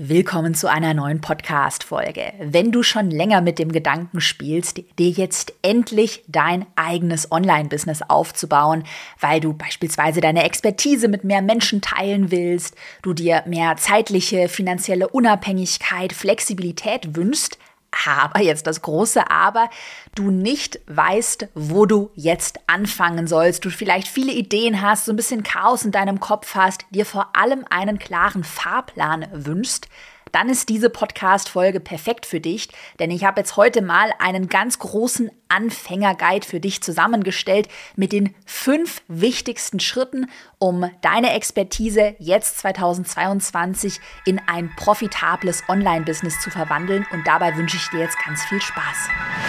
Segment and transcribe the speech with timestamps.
[0.00, 2.32] Willkommen zu einer neuen Podcast-Folge.
[2.38, 8.84] Wenn du schon länger mit dem Gedanken spielst, dir jetzt endlich dein eigenes Online-Business aufzubauen,
[9.18, 15.08] weil du beispielsweise deine Expertise mit mehr Menschen teilen willst, du dir mehr zeitliche, finanzielle
[15.08, 17.58] Unabhängigkeit, Flexibilität wünschst,
[18.06, 19.70] aber jetzt das große Aber,
[20.14, 25.16] du nicht weißt, wo du jetzt anfangen sollst, du vielleicht viele Ideen hast, so ein
[25.16, 29.88] bisschen Chaos in deinem Kopf hast, dir vor allem einen klaren Fahrplan wünschst,
[30.32, 34.78] dann ist diese Podcast-Folge perfekt für dich, denn ich habe jetzt heute mal einen ganz
[34.78, 40.26] großen Anfängerguide für dich zusammengestellt mit den fünf wichtigsten Schritten,
[40.58, 47.06] um deine Expertise jetzt 2022 in ein profitables Online-Business zu verwandeln.
[47.12, 49.08] Und dabei wünsche ich dir jetzt ganz viel Spaß.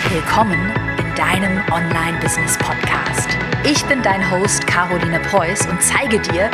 [0.09, 3.29] Willkommen in deinem Online-Business-Podcast.
[3.65, 6.49] Ich bin dein Host Caroline Preuß und zeige dir,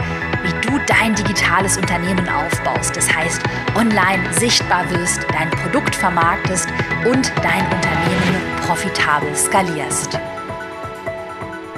[0.88, 2.96] dein digitales Unternehmen aufbaust.
[2.96, 3.42] Das heißt,
[3.76, 6.70] online sichtbar wirst, dein Produkt vermarktest
[7.06, 10.20] und dein Unternehmen profitabel skalierst.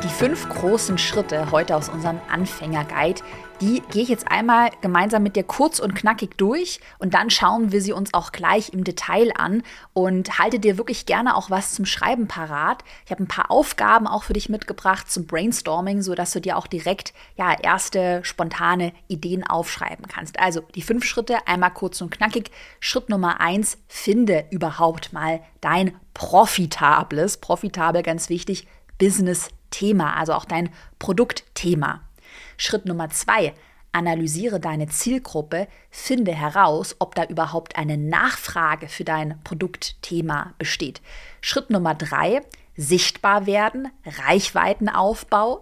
[0.03, 3.21] Die fünf großen Schritte heute aus unserem Anfängerguide,
[3.61, 7.71] die gehe ich jetzt einmal gemeinsam mit dir kurz und knackig durch und dann schauen
[7.71, 9.63] wir sie uns auch gleich im Detail an
[9.93, 12.83] und halte dir wirklich gerne auch was zum Schreiben parat.
[13.05, 16.67] Ich habe ein paar Aufgaben auch für dich mitgebracht zum Brainstorming, sodass du dir auch
[16.67, 20.39] direkt ja erste spontane Ideen aufschreiben kannst.
[20.39, 22.51] Also die fünf Schritte einmal kurz und knackig.
[22.79, 28.67] Schritt Nummer eins, finde überhaupt mal dein profitables, profitabel ganz wichtig,
[28.99, 30.69] Business-Thema, also auch dein
[30.99, 32.06] Produktthema.
[32.57, 33.53] Schritt Nummer zwei,
[33.91, 41.01] analysiere deine Zielgruppe, finde heraus, ob da überhaupt eine Nachfrage für dein Produktthema besteht.
[41.41, 42.41] Schritt Nummer drei,
[42.75, 45.61] sichtbar werden, Reichweitenaufbau.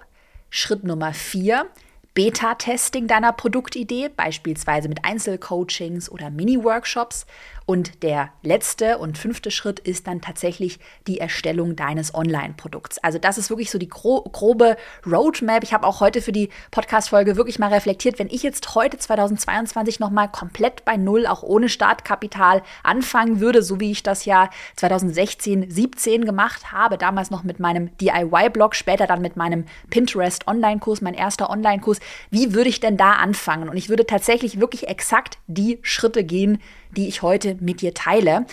[0.49, 1.67] Schritt Nummer vier,
[2.13, 7.25] Beta-Testing deiner Produktidee, beispielsweise mit Einzelcoachings oder Mini-Workshops.
[7.67, 10.77] Und der letzte und fünfte Schritt ist dann tatsächlich
[11.07, 12.99] die Erstellung deines Online-Produkts.
[12.99, 15.63] Also das ist wirklich so die gro grobe Roadmap.
[15.63, 19.99] Ich habe auch heute für die Podcast-Folge wirklich mal reflektiert, wenn ich jetzt heute 2022
[19.99, 25.71] nochmal komplett bei Null, auch ohne Startkapital anfangen würde, so wie ich das ja 2016,
[25.71, 31.49] 17 gemacht habe, damals noch mit meinem DIY-Blog, später dann mit meinem Pinterest-Online-Kurs, mein erster
[31.49, 33.69] Online-Kurs, wie würde ich denn da anfangen?
[33.69, 36.61] Und ich würde tatsächlich wirklich exakt die Schritte gehen,
[36.95, 38.45] die ich heute mit dir teile.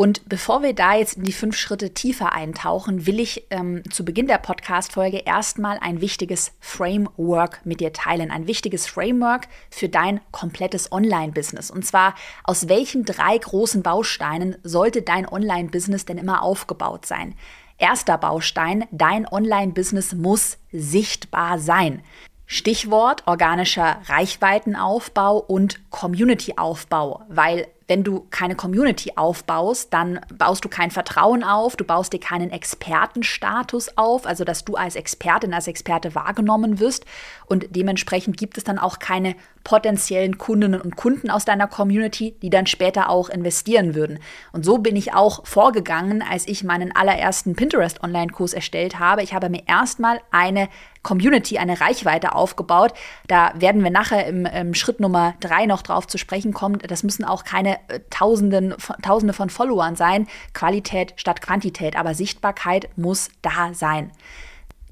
[0.00, 4.04] Und bevor wir da jetzt in die fünf Schritte tiefer eintauchen, will ich ähm, zu
[4.04, 8.30] Beginn der Podcast-Folge erstmal ein wichtiges Framework mit dir teilen.
[8.30, 11.72] Ein wichtiges Framework für dein komplettes Online-Business.
[11.72, 17.34] Und zwar, aus welchen drei großen Bausteinen sollte dein Online-Business denn immer aufgebaut sein?
[17.76, 22.04] Erster Baustein, dein Online-Business muss sichtbar sein.
[22.50, 30.90] Stichwort organischer Reichweitenaufbau und Community-Aufbau, weil wenn du keine Community aufbaust, dann baust du kein
[30.90, 36.14] Vertrauen auf, du baust dir keinen Expertenstatus auf, also dass du als Expertin, als Experte
[36.14, 37.06] wahrgenommen wirst
[37.46, 39.34] und dementsprechend gibt es dann auch keine
[39.64, 44.18] potenziellen Kundinnen und Kunden aus deiner Community, die dann später auch investieren würden.
[44.52, 49.22] Und so bin ich auch vorgegangen, als ich meinen allerersten Pinterest Online-Kurs erstellt habe.
[49.22, 50.68] Ich habe mir erstmal eine
[51.02, 52.92] Community, eine Reichweite aufgebaut.
[53.26, 56.78] Da werden wir nachher im, im Schritt Nummer drei noch drauf zu sprechen kommen.
[56.78, 57.77] Das müssen auch keine
[58.10, 60.26] Tausenden, Tausende von Followern sein.
[60.54, 64.12] Qualität statt Quantität, aber Sichtbarkeit muss da sein.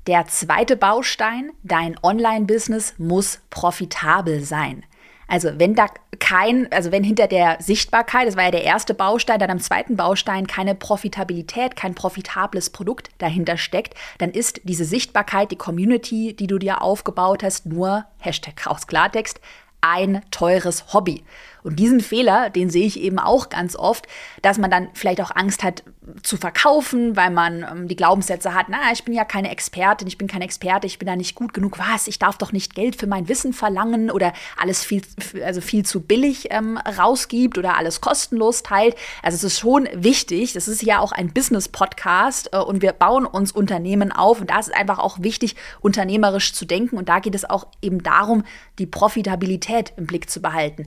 [0.07, 4.85] Der zweite Baustein, dein Online-Business muss profitabel sein.
[5.29, 5.87] Also wenn da
[6.21, 9.97] kein, also wenn hinter der Sichtbarkeit, das war ja der erste Baustein, dann am zweiten
[9.97, 16.47] Baustein keine Profitabilität, kein profitables Produkt dahinter steckt, dann ist diese Sichtbarkeit, die Community, die
[16.47, 19.41] du dir aufgebaut hast, nur Hashtag raus Klartext,
[19.81, 21.25] ein teures Hobby.
[21.67, 24.07] Und diesen Fehler, den sehe ich eben auch ganz oft,
[24.41, 25.83] dass man dann vielleicht auch Angst hat
[26.23, 30.17] zu verkaufen, weil man ähm, die Glaubenssätze hat, na, ich bin ja keine Expertin, ich
[30.17, 31.81] bin kein Experte, ich bin da nicht gut genug.
[31.81, 32.07] Was?
[32.07, 35.03] Ich darf doch nicht Geld für mein Wissen verlangen oder alles viel,
[35.45, 38.95] also viel zu billig ähm, rausgibt oder alles kostenlos teilt.
[39.25, 43.27] Also es ist schon wichtig, das ist ja auch ein Business-Podcast äh, und wir bauen
[43.27, 47.19] uns Unternehmen auf und da ist es einfach auch wichtig, unternehmerisch zu denken und da
[47.19, 48.45] geht es auch eben darum,
[48.79, 50.87] die Profitabilität im Blick zu behalten.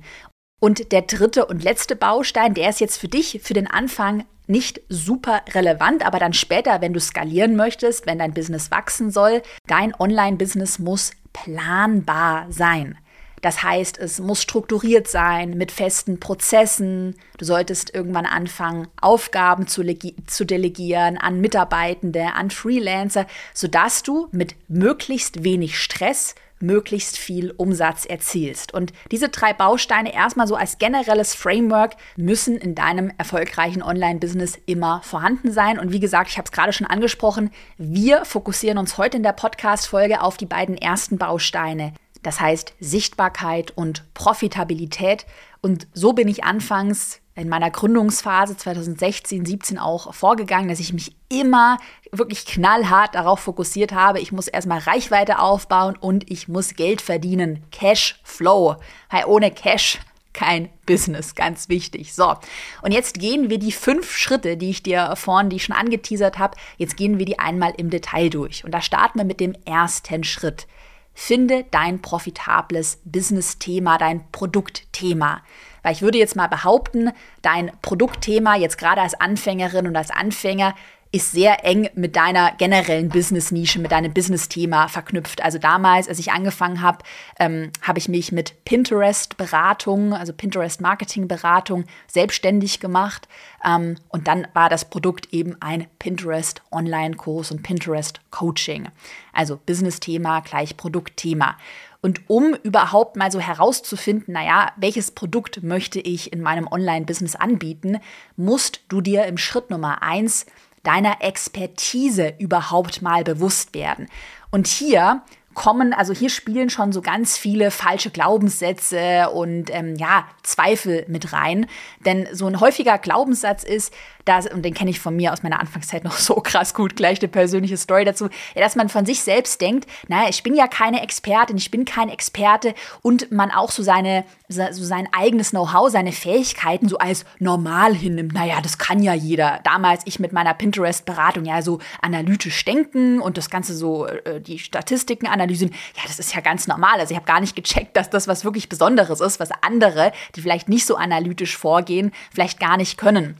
[0.60, 4.82] Und der dritte und letzte Baustein, der ist jetzt für dich für den Anfang nicht
[4.90, 9.94] super relevant, aber dann später, wenn du skalieren möchtest, wenn dein Business wachsen soll, dein
[9.94, 12.98] Online-Business muss planbar sein.
[13.42, 17.16] Das heißt, es muss strukturiert sein mit festen Prozessen.
[17.38, 19.84] Du solltest irgendwann anfangen, Aufgaben zu,
[20.28, 28.06] zu, delegieren an Mitarbeitende, an Freelancer, sodass du mit möglichst wenig Stress möglichst viel Umsatz
[28.06, 28.74] erzielst.
[28.74, 35.02] Und diese drei Bausteine erstmal so als generelles Framework müssen in deinem erfolgreichen Online-Business immer
[35.04, 35.80] vorhanden sein.
[35.80, 39.34] Und wie gesagt, ich habe es gerade schon angesprochen, wir fokussieren uns heute in der
[39.34, 41.94] Podcast-Folge auf die beiden ersten Bausteine.
[42.24, 45.26] Das heißt Sichtbarkeit und Profitabilität.
[45.62, 51.15] Und so bin ich anfangs in meiner Gründungsphase 2016, 17 auch vorgegangen, dass ich mich
[51.30, 51.77] immer
[52.12, 57.63] wirklich knallhart darauf fokussiert habe, ich muss erstmal Reichweite aufbauen und ich muss Geld verdienen.
[57.71, 58.75] Cash Flow.
[59.09, 60.00] Weil ohne Cash
[60.33, 62.13] kein Business, ganz wichtig.
[62.13, 62.36] So,
[62.81, 66.39] und jetzt gehen wir die fünf Schritte, die ich dir vorhin, die ich schon angeteasert
[66.39, 68.63] habe, jetzt gehen wir die einmal im Detail durch.
[68.63, 70.68] Und da starten wir mit dem ersten Schritt.
[71.13, 75.41] Finde dein profitables Business-Thema, dein Produktthema.
[75.89, 77.09] Weil ich würde jetzt mal behaupten,
[77.41, 80.75] dein Produktthema jetzt gerade als Anfängerin und als Anfänger
[81.12, 85.44] ist sehr eng mit deiner generellen Business-Nische, mit deinem Business-Thema verknüpft.
[85.44, 87.00] Also damals, als ich angefangen habe,
[87.39, 93.27] ähm, habe ich mich mit Pinterest-Beratung, also Pinterest-Marketing-Beratung selbstständig gemacht.
[93.65, 98.89] Ähm, und dann war das Produkt eben ein Pinterest-Online-Kurs und Pinterest-Coaching.
[99.33, 101.57] Also Business-Thema gleich Produktthema.
[102.01, 108.00] Und um überhaupt mal so herauszufinden, naja, welches Produkt möchte ich in meinem Online-Business anbieten,
[108.38, 110.46] musst du dir im Schritt Nummer eins
[110.84, 114.07] deiner Expertise überhaupt mal bewusst werden.
[114.50, 115.24] Und hier
[115.60, 121.34] kommen, also hier spielen schon so ganz viele falsche Glaubenssätze und ähm, ja, Zweifel mit
[121.34, 121.66] rein.
[122.06, 125.60] Denn so ein häufiger Glaubenssatz ist, dass, und den kenne ich von mir aus meiner
[125.60, 129.60] Anfangszeit noch so krass gut, gleich eine persönliche Story dazu, dass man von sich selbst
[129.60, 133.84] denkt, naja, ich bin ja keine Expertin, ich bin kein Experte und man auch so
[133.84, 138.34] seine, so sein eigenes Know-how, seine Fähigkeiten so als normal hinnimmt.
[138.34, 139.60] Naja, das kann ja jeder.
[139.66, 144.58] Damals ich mit meiner Pinterest-Beratung ja so analytisch denken und das Ganze so, äh, die
[144.58, 145.49] Statistiken analysieren.
[145.56, 147.00] Ja, das ist ja ganz normal.
[147.00, 150.42] Also ich habe gar nicht gecheckt, dass das was wirklich Besonderes ist, was andere, die
[150.42, 153.38] vielleicht nicht so analytisch vorgehen, vielleicht gar nicht können.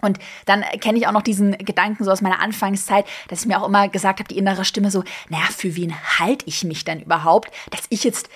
[0.00, 3.60] Und dann kenne ich auch noch diesen Gedanken so aus meiner Anfangszeit, dass ich mir
[3.60, 7.00] auch immer gesagt habe, die innere Stimme so, naja, für wen halte ich mich denn
[7.00, 8.28] überhaupt, dass ich jetzt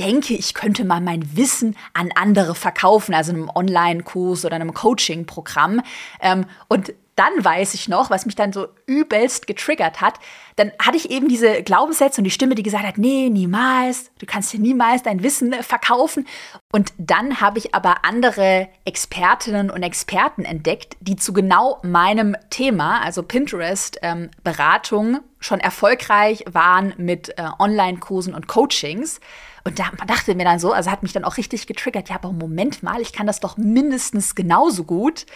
[0.00, 4.74] denke, ich könnte mal mein Wissen an andere verkaufen, also in einem Online-Kurs oder einem
[4.74, 5.80] Coaching-Programm.
[6.20, 10.20] Ähm, und dann weiß ich noch, was mich dann so übelst getriggert hat,
[10.56, 14.26] dann hatte ich eben diese Glaubenssätze und die Stimme, die gesagt hat, nee, niemals, du
[14.26, 16.26] kannst dir niemals dein Wissen verkaufen.
[16.72, 23.00] Und dann habe ich aber andere Expertinnen und Experten entdeckt, die zu genau meinem Thema,
[23.02, 29.20] also Pinterest-Beratung, ähm, schon erfolgreich waren mit äh, Online-Kursen und Coachings.
[29.64, 32.32] Und da dachte mir dann so, also hat mich dann auch richtig getriggert, ja, aber
[32.32, 35.26] Moment mal, ich kann das doch mindestens genauso gut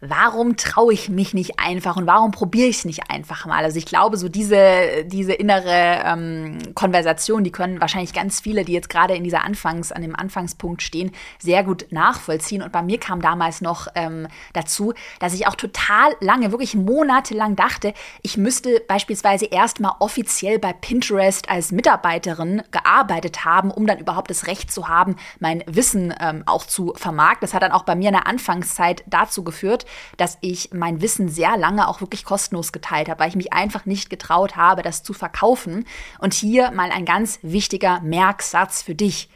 [0.00, 3.64] warum traue ich mich nicht einfach und warum probiere ich es nicht einfach mal?
[3.64, 8.72] Also ich glaube, so diese, diese innere ähm, Konversation, die können wahrscheinlich ganz viele, die
[8.72, 11.10] jetzt gerade in dieser Anfangs, an dem Anfangspunkt stehen,
[11.40, 12.62] sehr gut nachvollziehen.
[12.62, 17.56] Und bei mir kam damals noch ähm, dazu, dass ich auch total lange, wirklich monatelang
[17.56, 17.92] dachte,
[18.22, 24.30] ich müsste beispielsweise erst mal offiziell bei Pinterest als Mitarbeiterin gearbeitet haben, um dann überhaupt
[24.30, 27.40] das Recht zu haben, mein Wissen ähm, auch zu vermarkten.
[27.40, 29.86] Das hat dann auch bei mir in der Anfangszeit dazu geführt,
[30.16, 33.86] dass ich mein Wissen sehr lange auch wirklich kostenlos geteilt habe, weil ich mich einfach
[33.86, 35.86] nicht getraut habe, das zu verkaufen.
[36.18, 39.28] Und hier mal ein ganz wichtiger Merksatz für dich.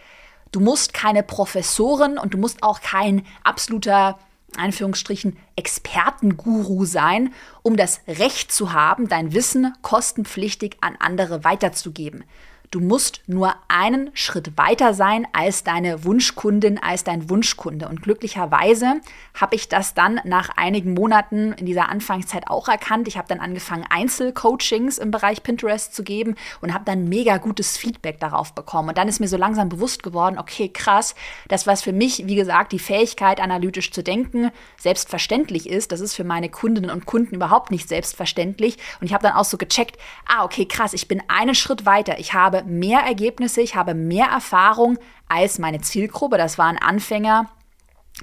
[0.50, 4.18] Du musst keine Professorin und du musst auch kein absoluter
[4.56, 7.32] Anführungsstrichen Expertenguru sein,
[7.62, 12.24] um das Recht zu haben, dein Wissen kostenpflichtig an andere weiterzugeben.
[12.72, 17.86] Du musst nur einen Schritt weiter sein als deine Wunschkundin, als dein Wunschkunde.
[17.86, 19.02] Und glücklicherweise
[19.38, 23.08] habe ich das dann nach einigen Monaten in dieser Anfangszeit auch erkannt.
[23.08, 27.76] Ich habe dann angefangen, Einzelcoachings im Bereich Pinterest zu geben und habe dann mega gutes
[27.76, 28.88] Feedback darauf bekommen.
[28.88, 31.14] Und dann ist mir so langsam bewusst geworden, okay, krass,
[31.48, 36.14] das, was für mich, wie gesagt, die Fähigkeit, analytisch zu denken, selbstverständlich ist, das ist
[36.14, 38.78] für meine Kundinnen und Kunden überhaupt nicht selbstverständlich.
[38.98, 42.18] Und ich habe dann auch so gecheckt, ah, okay, krass, ich bin einen Schritt weiter.
[42.18, 46.38] Ich habe mehr Ergebnisse, ich habe mehr Erfahrung als meine Zielgruppe.
[46.38, 47.48] Das waren Anfänger,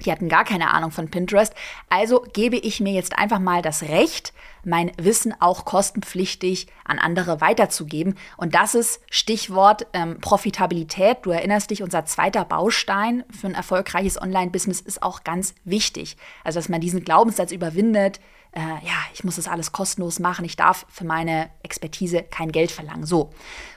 [0.04, 1.54] die hatten gar keine Ahnung von Pinterest.
[1.88, 4.32] Also gebe ich mir jetzt einfach mal das Recht,
[4.64, 8.16] mein Wissen auch kostenpflichtig an andere weiterzugeben.
[8.36, 11.18] Und das ist Stichwort ähm, Profitabilität.
[11.22, 16.16] Du erinnerst dich, unser zweiter Baustein für ein erfolgreiches Online-Business ist auch ganz wichtig.
[16.44, 18.20] Also, dass man diesen Glaubenssatz überwindet,
[18.52, 22.70] äh, ja, ich muss das alles kostenlos machen, ich darf für meine Expertise kein Geld
[22.70, 23.06] verlangen.
[23.06, 23.30] So.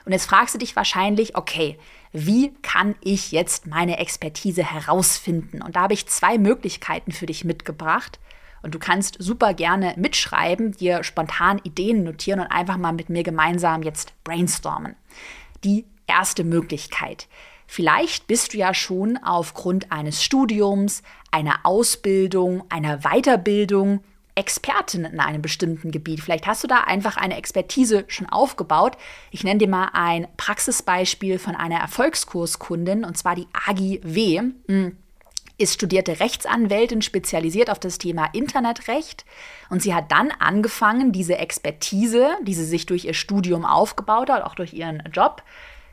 [0.04, 1.78] Und jetzt fragst du dich wahrscheinlich, okay,
[2.12, 5.62] wie kann ich jetzt meine Expertise herausfinden?
[5.62, 8.18] Und da habe ich zwei Möglichkeiten für dich mitgebracht.
[8.62, 13.22] Und du kannst super gerne mitschreiben, dir spontan Ideen notieren und einfach mal mit mir
[13.22, 14.96] gemeinsam jetzt brainstormen.
[15.64, 17.28] Die erste Möglichkeit.
[17.66, 24.02] Vielleicht bist du ja schon aufgrund eines Studiums, einer Ausbildung, einer Weiterbildung
[24.34, 26.20] Expertin in einem bestimmten Gebiet.
[26.20, 28.96] Vielleicht hast du da einfach eine Expertise schon aufgebaut.
[29.30, 34.42] Ich nenne dir mal ein Praxisbeispiel von einer Erfolgskurskundin, und zwar die Agi W.
[34.66, 34.96] Hm,
[35.56, 39.24] ist studierte Rechtsanwältin, spezialisiert auf das Thema Internetrecht.
[39.70, 44.42] Und sie hat dann angefangen, diese Expertise, die sie sich durch ihr Studium aufgebaut hat,
[44.42, 45.42] auch durch ihren Job,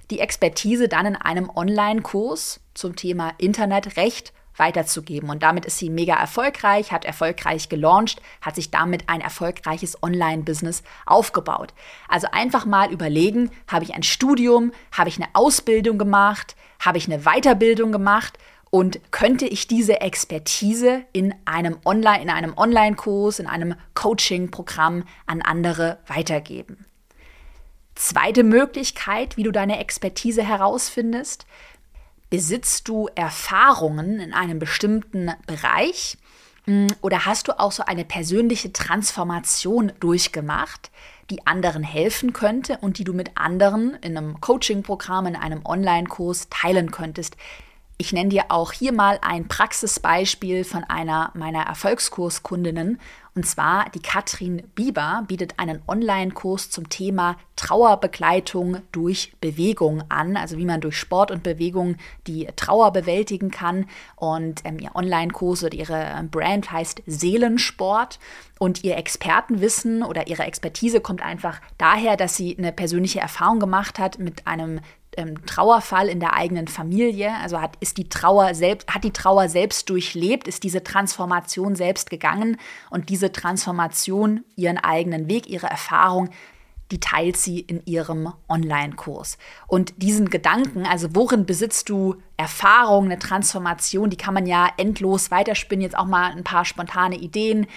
[0.10, 5.30] die Expertise dann in einem Online-Kurs zum Thema Internetrecht weiterzugeben.
[5.30, 10.84] Und damit ist sie mega erfolgreich, hat erfolgreich gelauncht, hat sich damit ein erfolgreiches Online-Business
[11.06, 11.74] aufgebaut.
[12.08, 17.12] Also einfach mal überlegen, habe ich ein Studium, habe ich eine Ausbildung gemacht, habe ich
[17.12, 18.38] eine Weiterbildung gemacht
[18.70, 25.42] und könnte ich diese Expertise in einem Online, in einem Online-Kurs, in einem Coaching-Programm an
[25.42, 26.86] andere weitergeben.
[27.96, 31.46] Zweite Möglichkeit, wie du deine Expertise herausfindest,
[32.32, 36.18] Besitzt du Erfahrungen in einem bestimmten Bereich?
[36.64, 40.92] Hm, oder hast du auch so eine persönliche Transformation durchgemacht,
[41.30, 46.48] die anderen helfen könnte und die du mit anderen in einem Coaching-Programm, in einem Online-Kurs
[46.50, 47.36] teilen könntest?
[48.02, 52.98] Ich nenne dir auch hier mal ein Praxisbeispiel von einer meiner Erfolgskurskundinnen
[53.34, 60.58] und zwar die Katrin Bieber bietet einen Online-Kurs zum Thema Trauerbegleitung durch Bewegung an, also
[60.58, 61.96] wie man durch Sport und Bewegung
[62.28, 63.86] die Trauer bewältigen kann.
[64.18, 68.20] Und ähm, ihr Online-Kurs oder ihre Brand heißt Seelensport.
[68.60, 73.98] Und ihr Expertenwissen oder ihre Expertise kommt einfach daher, dass sie eine persönliche Erfahrung gemacht
[73.98, 74.82] hat mit einem
[75.18, 79.50] ähm, Trauerfall in der eigenen Familie, also hat, ist die Trauer selbst, hat die Trauer
[79.50, 82.58] selbst durchlebt, ist diese Transformation selbst gegangen
[82.90, 86.30] und diese Transformation, ihren eigenen Weg, ihre Erfahrung,
[86.92, 89.38] die teilt sie in ihrem Online-Kurs.
[89.68, 95.32] Und diesen Gedanken, also worin besitzt du Erfahrung, eine Transformation, die kann man ja endlos
[95.32, 95.84] weiterspinnen.
[95.84, 97.68] Jetzt auch mal ein paar spontane Ideen.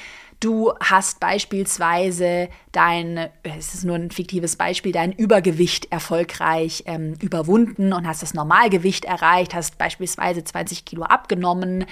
[0.44, 7.94] Du hast beispielsweise dein, es ist nur ein fiktives Beispiel, dein Übergewicht erfolgreich ähm, überwunden
[7.94, 11.86] und hast das Normalgewicht erreicht, hast beispielsweise 20 Kilo abgenommen,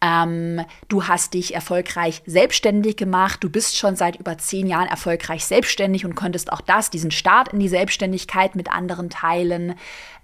[0.00, 5.44] ähm, du hast dich erfolgreich selbstständig gemacht, du bist schon seit über zehn Jahren erfolgreich
[5.44, 9.74] selbstständig und könntest auch das, diesen Start in die Selbstständigkeit mit anderen teilen.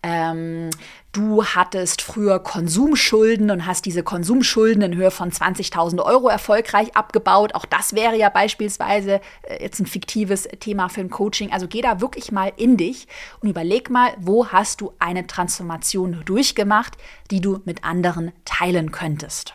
[0.02, 0.70] Ähm,
[1.14, 7.54] du hattest früher Konsumschulden und hast diese Konsumschulden in Höhe von 20.000 Euro erfolgreich abgebaut.
[7.54, 11.52] Auch das wäre ja beispielsweise äh, jetzt ein fiktives Thema für ein Coaching.
[11.52, 13.06] Also geh da wirklich mal in dich
[13.40, 16.98] und überleg mal, wo hast du eine Transformation durchgemacht,
[17.30, 19.54] die du mit anderen teilen könntest.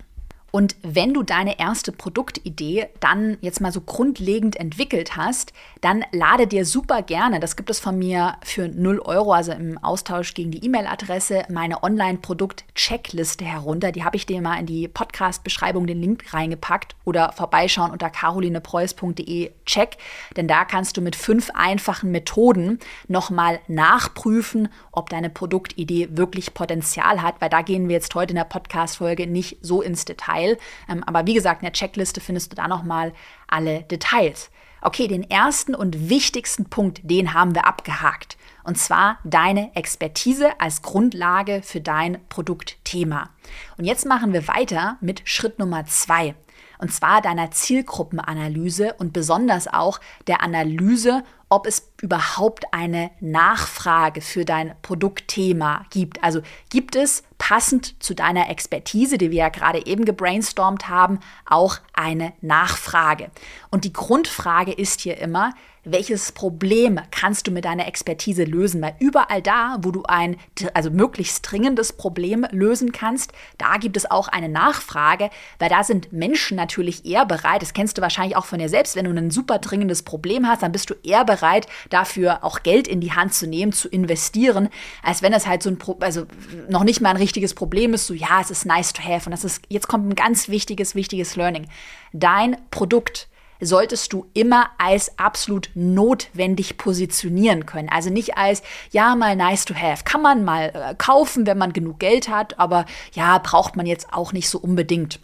[0.51, 6.47] Und wenn du deine erste Produktidee dann jetzt mal so grundlegend entwickelt hast, dann lade
[6.47, 10.51] dir super gerne, das gibt es von mir für 0 Euro, also im Austausch gegen
[10.51, 13.91] die E-Mail-Adresse, meine Online-Produkt-Checkliste herunter.
[13.91, 19.51] Die habe ich dir mal in die Podcast-Beschreibung den Link reingepackt oder vorbeischauen unter carolinepreuß.de
[19.65, 19.97] check,
[20.35, 27.21] denn da kannst du mit fünf einfachen Methoden nochmal nachprüfen, ob deine Produktidee wirklich Potenzial
[27.21, 30.57] hat, weil da gehen wir jetzt heute in der Podcast-Folge nicht so ins Detail Teil.
[30.87, 33.13] Ähm, aber wie gesagt, in der Checkliste findest du da nochmal
[33.47, 34.49] alle Details.
[34.81, 38.37] Okay, den ersten und wichtigsten Punkt, den haben wir abgehakt.
[38.63, 43.29] Und zwar deine Expertise als Grundlage für dein Produktthema.
[43.77, 46.35] Und jetzt machen wir weiter mit Schritt Nummer zwei.
[46.77, 54.45] Und zwar deiner Zielgruppenanalyse und besonders auch der Analyse, ob es überhaupt eine Nachfrage für
[54.45, 56.23] dein Produktthema gibt.
[56.23, 61.77] Also gibt es passend zu deiner Expertise, die wir ja gerade eben gebrainstormt haben, auch
[61.93, 63.31] eine Nachfrage.
[63.71, 65.53] Und die Grundfrage ist hier immer,
[65.83, 68.81] welches Problem kannst du mit deiner Expertise lösen?
[68.81, 70.37] Weil überall da, wo du ein
[70.73, 76.11] also möglichst dringendes Problem lösen kannst, da gibt es auch eine Nachfrage, weil da sind
[76.11, 79.31] Menschen natürlich eher bereit, das kennst du wahrscheinlich auch von dir selbst, wenn du ein
[79.31, 83.33] super dringendes Problem hast, dann bist du eher bereit, dafür auch Geld in die Hand
[83.33, 84.69] zu nehmen, zu investieren,
[85.03, 86.25] als wenn es halt so ein, Pro also
[86.67, 89.31] noch nicht mal ein richtiges Problem ist, so ja, es ist nice to have und
[89.31, 91.67] das ist, jetzt kommt ein ganz wichtiges, wichtiges Learning.
[92.13, 93.27] Dein Produkt
[93.61, 97.89] solltest du immer als absolut notwendig positionieren können.
[97.89, 100.03] Also nicht als, ja, mal nice to have.
[100.03, 104.13] Kann man mal äh, kaufen, wenn man genug Geld hat, aber ja, braucht man jetzt
[104.13, 105.19] auch nicht so unbedingt.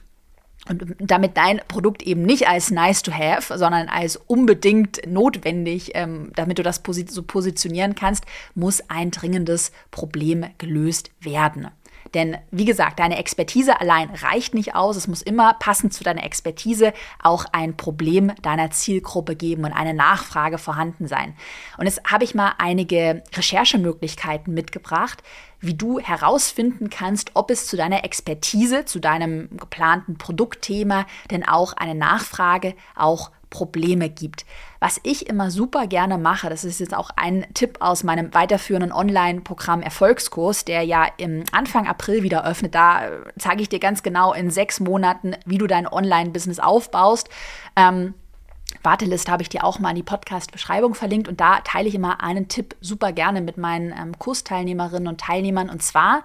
[0.67, 6.31] Und damit dein Produkt eben nicht als nice to have, sondern als unbedingt notwendig, ähm,
[6.35, 8.25] damit du das posi so positionieren kannst,
[8.55, 11.67] muss ein dringendes Problem gelöst werden.
[12.15, 14.95] Denn wie gesagt, deine Expertise allein reicht nicht aus.
[14.95, 19.93] Es muss immer passend zu deiner Expertise auch ein Problem deiner Zielgruppe geben und eine
[19.93, 21.35] Nachfrage vorhanden sein.
[21.77, 25.21] Und jetzt habe ich mal einige Recherchemöglichkeiten mitgebracht,
[25.59, 31.73] wie du herausfinden kannst, ob es zu deiner Expertise, zu deinem geplanten Produktthema denn auch
[31.73, 34.45] eine Nachfrage, auch Probleme gibt.
[34.79, 38.91] Was ich immer super gerne mache, das ist jetzt auch ein Tipp aus meinem weiterführenden
[38.91, 42.75] Online-Programm Erfolgskurs, der ja im Anfang April wieder öffnet.
[42.75, 47.29] Da äh, zeige ich dir ganz genau in sechs Monaten, wie du dein Online-Business aufbaust.
[47.75, 48.13] Ähm,
[48.83, 52.21] Warteliste habe ich dir auch mal in die Podcast-Beschreibung verlinkt und da teile ich immer
[52.21, 56.23] einen Tipp super gerne mit meinen ähm, Kursteilnehmerinnen und Teilnehmern und zwar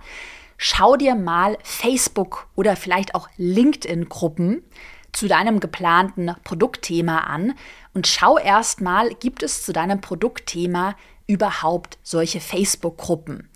[0.56, 4.62] schau dir mal Facebook oder vielleicht auch LinkedIn-Gruppen
[5.12, 7.54] zu deinem geplanten Produktthema an
[7.94, 10.94] und schau erstmal, gibt es zu deinem Produktthema
[11.26, 13.48] überhaupt solche Facebook-Gruppen?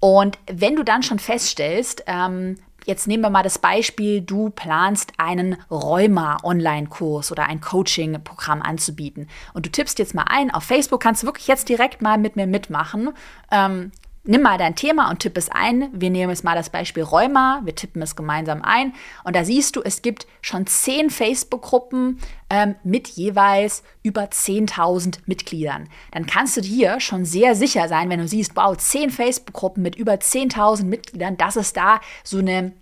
[0.00, 5.12] Und wenn du dann schon feststellst, ähm, jetzt nehmen wir mal das Beispiel, du planst
[5.16, 9.28] einen Rheuma-Online-Kurs oder ein Coaching-Programm anzubieten.
[9.54, 12.36] Und du tippst jetzt mal ein, auf Facebook kannst du wirklich jetzt direkt mal mit
[12.36, 13.10] mir mitmachen.
[13.50, 13.92] Ähm,
[14.24, 15.88] nimm mal dein Thema und tipp es ein.
[15.92, 19.76] Wir nehmen jetzt mal das Beispiel Rheuma, wir tippen es gemeinsam ein und da siehst
[19.76, 22.18] du, es gibt schon zehn Facebook-Gruppen
[22.50, 25.88] ähm, mit jeweils über 10.000 Mitgliedern.
[26.12, 29.96] Dann kannst du hier schon sehr sicher sein, wenn du siehst, wow, zehn Facebook-Gruppen mit
[29.96, 32.72] über 10.000 Mitgliedern, dass es da so eine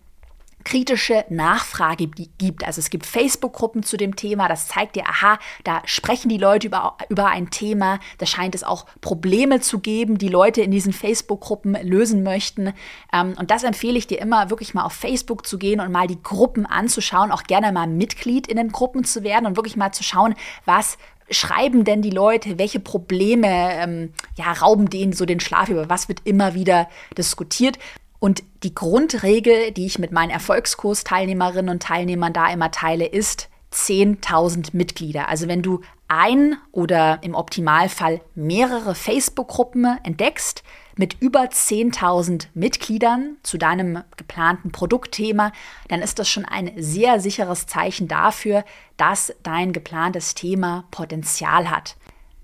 [0.65, 2.67] kritische Nachfrage gibt.
[2.67, 6.67] Also es gibt Facebook-Gruppen zu dem Thema, das zeigt dir, aha, da sprechen die Leute
[6.67, 10.93] über, über ein Thema, da scheint es auch Probleme zu geben, die Leute in diesen
[10.93, 12.73] Facebook-Gruppen lösen möchten.
[13.13, 16.07] Ähm, und das empfehle ich dir immer, wirklich mal auf Facebook zu gehen und mal
[16.07, 19.93] die Gruppen anzuschauen, auch gerne mal Mitglied in den Gruppen zu werden und wirklich mal
[19.93, 20.99] zu schauen, was
[21.31, 26.09] schreiben denn die Leute, welche Probleme ähm, ja, rauben denen so den Schlaf über, was
[26.09, 27.79] wird immer wieder diskutiert.
[28.23, 34.69] Und die Grundregel, die ich mit meinen Erfolgskursteilnehmerinnen und Teilnehmern da immer teile, ist 10.000
[34.77, 35.29] Mitglieder.
[35.29, 40.63] Also wenn du ein oder im Optimalfall mehrere Facebook-Gruppen entdeckst
[40.97, 45.51] mit über 10.000 Mitgliedern zu deinem geplanten Produktthema,
[45.89, 48.65] dann ist das schon ein sehr sicheres Zeichen dafür,
[48.99, 51.97] dass dein geplantes Thema Potenzial hat.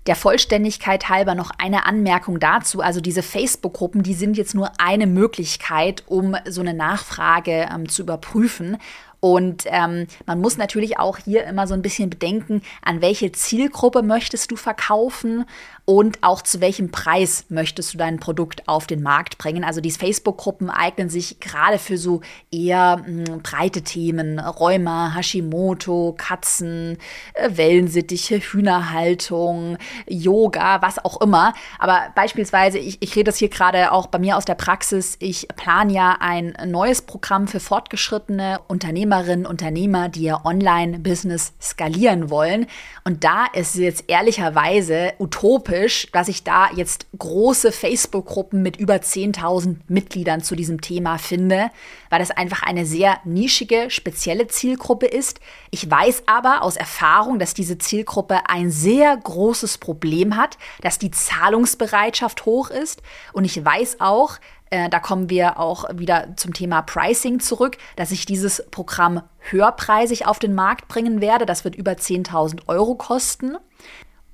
[0.09, 2.81] Der Vollständigkeit halber noch eine Anmerkung dazu.
[2.81, 8.01] Also diese Facebook-Gruppen, die sind jetzt nur eine Möglichkeit, um so eine Nachfrage ähm, zu
[8.01, 8.77] überprüfen.
[9.19, 14.01] Und ähm, man muss natürlich auch hier immer so ein bisschen bedenken, an welche Zielgruppe
[14.01, 15.45] möchtest du verkaufen
[15.89, 19.63] und auch zu welchem Preis möchtest du dein Produkt auf den Markt bringen.
[19.63, 22.21] Also diese Facebook-Gruppen eignen sich gerade für so
[22.51, 26.99] eher mh, hm, breite Themen, Rheuma, Hashimoto, Katzen,
[27.33, 31.55] äh, Wellensittiche, Hühnerhaltung, Yoga, was auch immer.
[31.79, 35.47] Aber beispielsweise, ich, ich rede das hier gerade auch bei mir aus der Praxis, ich
[35.55, 42.67] plane ja ein neues Programm für fortgeschrittene Unternehmerinnen, Unternehmer, die ihr Online-Business skalieren wollen.
[43.05, 45.78] Und da ist es jetzt ehrlicherweise utopisch,
[46.11, 51.69] dass ich da jetzt große Facebook-Gruppen mit über 10.000 Mitgliedern zu diesem Thema finde,
[52.09, 55.39] weil das einfach eine sehr nischige, spezielle Zielgruppe ist.
[55.71, 61.11] Ich weiß aber aus Erfahrung, dass diese Zielgruppe ein sehr großes Problem hat, dass die
[61.11, 63.01] Zahlungsbereitschaft hoch ist.
[63.33, 64.39] Und ich weiß auch,
[64.69, 70.27] äh, da kommen wir auch wieder zum Thema Pricing zurück, dass ich dieses Programm höherpreisig
[70.27, 71.45] auf den Markt bringen werde.
[71.45, 73.57] Das wird über 10.000 Euro kosten.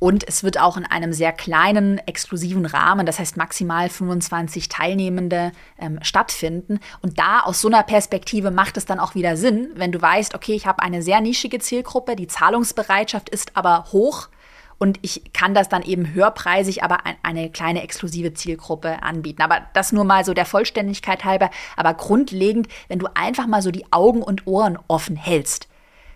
[0.06, 5.52] Und es wird auch in einem sehr kleinen, exklusiven Rahmen, das heißt maximal 25 Teilnehmende,
[5.80, 6.80] ähm, stattfinden.
[7.02, 10.36] Und da aus so einer Perspektive macht es dann auch wieder Sinn, wenn du weißt,
[10.36, 14.30] okay, ich habe eine sehr nischige Zielgruppe, die Zahlungsbereitschaft ist aber hoch
[14.78, 19.42] und ich kann das dann eben höherpreisig, aber ein, eine kleine exklusive Zielgruppe anbieten.
[19.42, 21.50] Aber das nur mal so der Vollständigkeit halber.
[21.78, 25.68] Aber grundlegend, wenn du einfach mal so die Augen und Ohren offen hältst,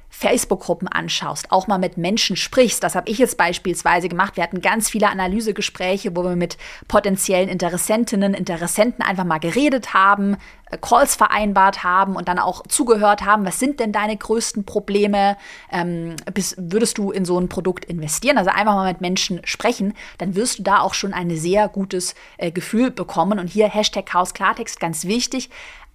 [0.10, 2.84] Facebook-Gruppen anschaust, auch mal mit Menschen sprichst.
[2.84, 4.36] Das habe ich jetzt beispielsweise gemacht.
[4.36, 10.36] Wir hatten ganz viele Analysegespräche, wo wir mit potenziellen Interessentinnen, Interessenten einfach mal geredet haben,
[10.72, 15.38] äh, Calls vereinbart haben und dann auch zugehört haben, was sind denn deine größten Probleme?
[15.72, 18.38] Ähm, bis, würdest du in so ein Produkt investieren?
[18.38, 22.15] Also einfach mal mit Menschen sprechen, dann wirst du da auch schon ein sehr gutes
[22.38, 23.39] äh, Gefühl bekommen.
[23.39, 25.50] Und hier Hashtag Chaos Klartext ganz wichtig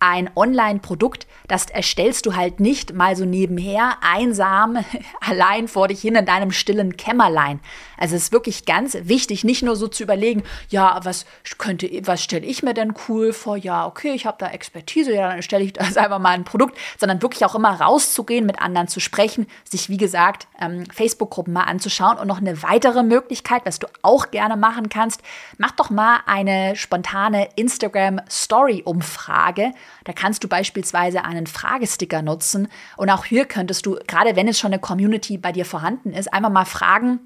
[0.07, 4.85] ein Online-Produkt, das erstellst du halt nicht mal so nebenher, einsam,
[5.21, 7.61] allein vor dich hin in deinem stillen Kämmerlein.
[7.97, 11.25] Also es ist wirklich ganz wichtig, nicht nur so zu überlegen, ja, was
[11.57, 13.57] könnte, was stelle ich mir denn cool vor?
[13.57, 16.77] Ja, okay, ich habe da Expertise, ja, dann stelle ich das einfach mal ein Produkt,
[16.99, 21.63] sondern wirklich auch immer rauszugehen, mit anderen zu sprechen, sich wie gesagt ähm, Facebook-Gruppen mal
[21.63, 25.23] anzuschauen und noch eine weitere Möglichkeit, was du auch gerne machen kannst,
[25.57, 29.73] mach doch mal eine spontane Instagram-Story-Umfrage
[30.05, 32.69] Da kannst du beispielsweise einen Fragesticker nutzen.
[32.97, 36.33] Und auch hier könntest du, gerade wenn es schon eine Community bei dir vorhanden ist,
[36.33, 37.21] einfach mal fragen,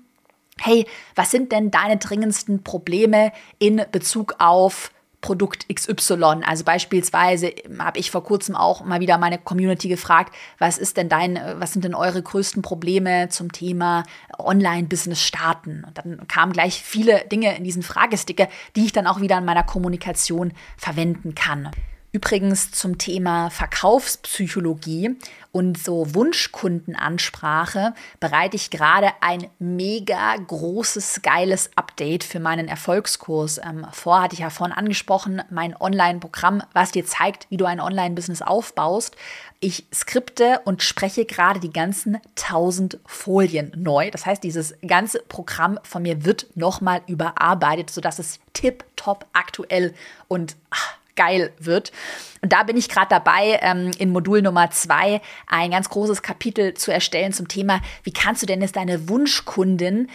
[0.60, 6.42] hey, was sind denn deine dringendsten Probleme in Bezug auf Produkt XY.
[6.46, 11.08] Also beispielsweise habe ich vor kurzem auch mal wieder meine Community gefragt, was ist denn
[11.08, 14.04] dein, was sind denn eure größten Probleme zum Thema
[14.38, 15.82] Online-Business starten?
[15.84, 19.44] Und dann kamen gleich viele Dinge in diesen Fragesticker, die ich dann auch wieder in
[19.44, 21.70] meiner Kommunikation verwenden kann.
[22.10, 25.16] Übrigens zum Thema Verkaufspsychologie
[25.52, 33.86] und so Wunschkundenansprache bereite ich gerade ein mega großes, geiles Update für meinen Erfolgskurs ähm,
[33.92, 34.22] vor.
[34.22, 39.14] Hatte ich ja vorhin angesprochen, mein Online-Programm, was dir zeigt, wie du ein Online-Business aufbaust.
[39.60, 44.10] Ich skripte und spreche gerade die ganzen 1000 Folien neu.
[44.10, 49.92] Das heißt, dieses ganze Programm von mir wird nochmal überarbeitet, sodass es tipptopp aktuell
[50.28, 51.92] und ach, geil wird.
[52.40, 56.74] Und da bin ich gerade dabei, ähm, in Modul Nummer zwei ein ganz großes Kapitel
[56.74, 60.08] zu erstellen zum Thema, wie kannst du denn jetzt deine Wunschkundin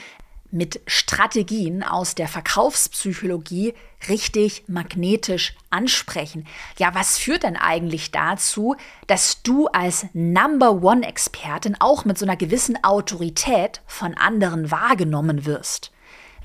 [0.54, 3.74] mit Strategien aus der Verkaufspsychologie
[4.08, 6.46] richtig magnetisch ansprechen.
[6.78, 8.76] Ja, was führt denn eigentlich dazu,
[9.08, 15.46] dass du als Number One Expertin auch mit so einer gewissen Autorität von anderen wahrgenommen
[15.46, 15.93] wirst?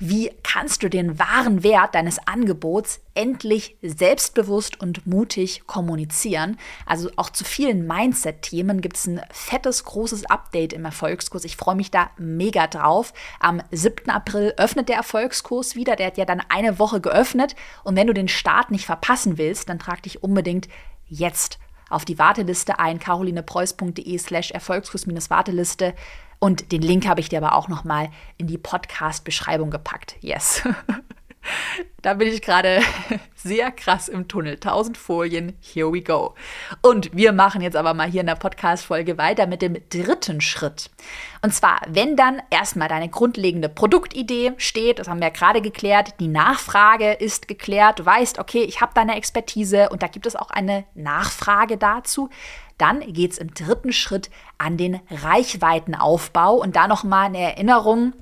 [0.01, 6.57] Wie kannst du den wahren Wert deines Angebots endlich selbstbewusst und mutig kommunizieren?
[6.85, 11.43] Also auch zu vielen Mindset-Themen gibt es ein fettes, großes Update im Erfolgskurs.
[11.43, 13.13] Ich freue mich da mega drauf.
[13.41, 14.09] Am 7.
[14.09, 15.97] April öffnet der Erfolgskurs wieder.
[15.97, 17.57] Der hat ja dann eine Woche geöffnet.
[17.83, 20.69] Und wenn du den Start nicht verpassen willst, dann trag dich unbedingt
[21.07, 21.59] jetzt
[21.89, 25.93] auf die Warteliste ein, carolinepreuß.de slash Erfolgskurs-Warteliste.
[26.39, 30.15] Und den Link habe ich dir aber auch noch mal in die Podcast-Beschreibung gepackt.
[30.21, 30.63] Yes.
[32.01, 32.81] da bin ich gerade
[33.35, 34.53] sehr krass im Tunnel.
[34.53, 36.35] 1000 Folien, here we go.
[36.81, 40.89] Und wir machen jetzt aber mal hier in der Podcast-Folge weiter mit dem dritten Schritt.
[41.41, 46.15] Und zwar, wenn dann erstmal deine grundlegende Produktidee steht, das haben wir ja gerade geklärt,
[46.19, 50.35] die Nachfrage ist geklärt, du weißt, okay, ich habe deine Expertise und da gibt es
[50.35, 52.29] auch eine Nachfrage dazu,
[52.77, 58.13] dann geht es im dritten Schritt an den Reichweitenaufbau und da nochmal eine Erinnerung.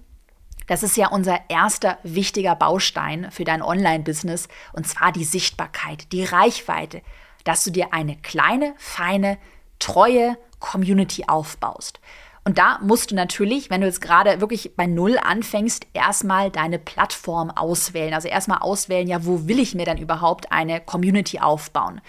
[0.67, 6.25] Das ist ja unser erster wichtiger Baustein für dein Online-Business und zwar die Sichtbarkeit, die
[6.25, 7.01] Reichweite,
[7.45, 9.37] dass du dir eine kleine, feine,
[9.79, 11.99] treue Community aufbaust.
[12.43, 16.79] Und da musst du natürlich, wenn du jetzt gerade wirklich bei Null anfängst, erstmal deine
[16.79, 18.13] Plattform auswählen.
[18.13, 21.99] Also erstmal auswählen, ja, wo will ich mir denn überhaupt eine Community aufbauen?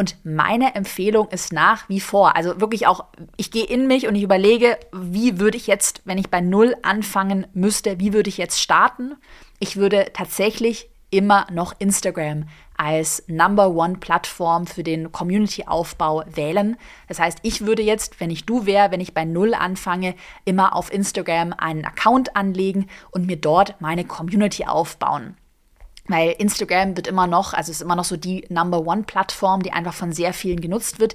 [0.00, 3.06] Und meine Empfehlung ist nach wie vor, also wirklich auch,
[3.36, 6.76] ich gehe in mich und ich überlege, wie würde ich jetzt, wenn ich bei Null
[6.82, 9.16] anfangen müsste, wie würde ich jetzt starten?
[9.58, 12.44] Ich würde tatsächlich immer noch Instagram
[12.76, 16.76] als Number One Plattform für den Community-Aufbau wählen.
[17.08, 20.76] Das heißt, ich würde jetzt, wenn ich du wäre, wenn ich bei Null anfange, immer
[20.76, 25.36] auf Instagram einen Account anlegen und mir dort meine Community aufbauen.
[26.08, 29.72] Weil Instagram wird immer noch, also ist immer noch so die Number One Plattform, die
[29.72, 31.14] einfach von sehr vielen genutzt wird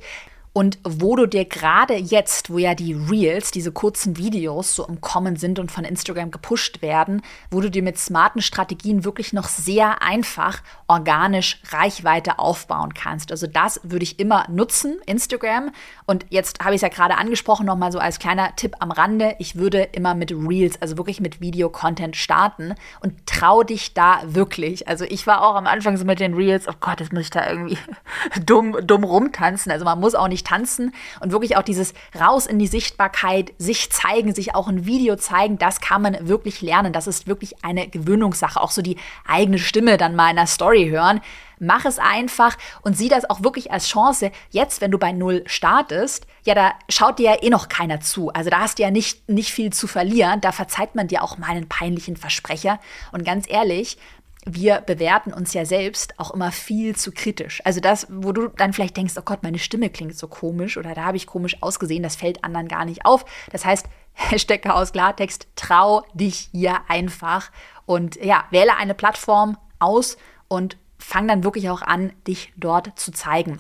[0.54, 5.02] und wo du dir gerade jetzt, wo ja die Reels, diese kurzen Videos so im
[5.02, 9.48] Kommen sind und von Instagram gepusht werden, wo du dir mit smarten Strategien wirklich noch
[9.48, 13.32] sehr einfach organisch Reichweite aufbauen kannst.
[13.32, 15.72] Also das würde ich immer nutzen, Instagram.
[16.06, 19.36] Und jetzt habe ich es ja gerade angesprochen, nochmal so als kleiner Tipp am Rande.
[19.39, 24.88] Ich würde immer mit Reels, also wirklich mit Video-Content starten und trau dich da wirklich.
[24.88, 27.30] Also ich war auch am Anfang so mit den Reels, oh Gott, jetzt muss ich
[27.32, 27.80] da irgendwie
[28.46, 29.72] dumm, dumm rumtanzen.
[29.72, 33.91] Also man muss auch nicht tanzen und wirklich auch dieses raus in die Sichtbarkeit, sich
[33.91, 36.93] zeigen, sich auch ein Video zeigen, das kann man wirklich lernen.
[36.93, 38.62] Das ist wirklich eine Gewöhnungssache.
[38.62, 41.21] Auch so die eigene Stimme dann mal in der Story hören.
[41.60, 44.32] Mach es einfach und sieh das auch wirklich als Chance.
[44.49, 48.32] Jetzt, wenn du bei Null startest, ja, da schaut dir ja eh noch keiner zu.
[48.32, 50.41] Also da hast du ja nicht, nicht viel zu verlieren.
[50.41, 52.79] Da verzeiht man dir auch mal einen peinlichen Versprecher.
[53.12, 53.97] Und ganz ehrlich,
[54.45, 57.62] wir bewerten uns ja selbst auch immer viel zu kritisch.
[57.65, 60.93] Also das, wo du dann vielleicht denkst, oh Gott, meine Stimme klingt so komisch oder
[60.93, 63.25] da habe ich komisch ausgesehen, das fällt anderen gar nicht auf.
[63.51, 67.51] Das heißt, Hashtag aus Klartext, trau dich hier einfach
[67.86, 73.12] und ja, wähle eine Plattform aus und fang dann wirklich auch an, dich dort zu
[73.12, 73.60] zeigen.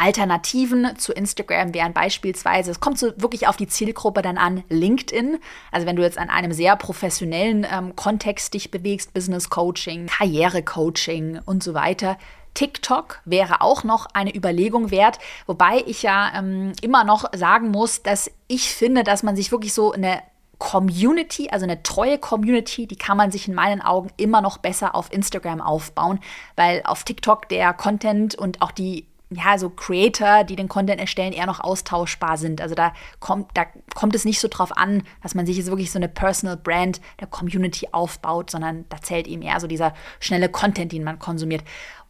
[0.00, 5.38] Alternativen zu Instagram wären beispielsweise, es kommt so wirklich auf die Zielgruppe dann an, LinkedIn.
[5.70, 10.62] Also wenn du jetzt an einem sehr professionellen ähm, Kontext dich bewegst, Business Coaching, Karriere
[10.62, 12.16] Coaching und so weiter.
[12.54, 18.02] TikTok wäre auch noch eine Überlegung wert, wobei ich ja ähm, immer noch sagen muss,
[18.02, 20.22] dass ich finde, dass man sich wirklich so eine
[20.58, 24.94] Community, also eine treue Community, die kann man sich in meinen Augen immer noch besser
[24.94, 26.20] auf Instagram aufbauen,
[26.56, 31.32] weil auf TikTok der Content und auch die ja, so Creator, die den Content erstellen,
[31.32, 32.60] eher noch austauschbar sind.
[32.60, 33.64] Also da kommt, da
[33.94, 37.00] kommt es nicht so drauf an, dass man sich jetzt wirklich so eine Personal Brand
[37.20, 41.62] der Community aufbaut, sondern da zählt eben eher so dieser schnelle Content, den man konsumiert.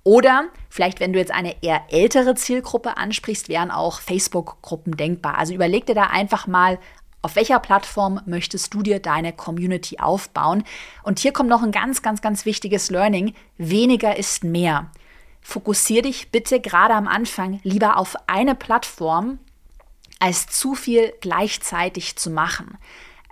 [0.02, 5.36] Oder vielleicht, wenn du jetzt eine eher ältere Zielgruppe ansprichst, wären auch Facebook-Gruppen denkbar.
[5.36, 6.78] Also überleg dir da einfach mal,
[7.22, 10.64] auf welcher Plattform möchtest du dir deine Community aufbauen?
[11.02, 13.34] Und hier kommt noch ein ganz, ganz, ganz wichtiges Learning.
[13.58, 14.90] Weniger ist mehr.
[15.40, 19.38] Fokussiere dich bitte gerade am Anfang lieber auf eine Plattform,
[20.18, 22.78] als zu viel gleichzeitig zu machen.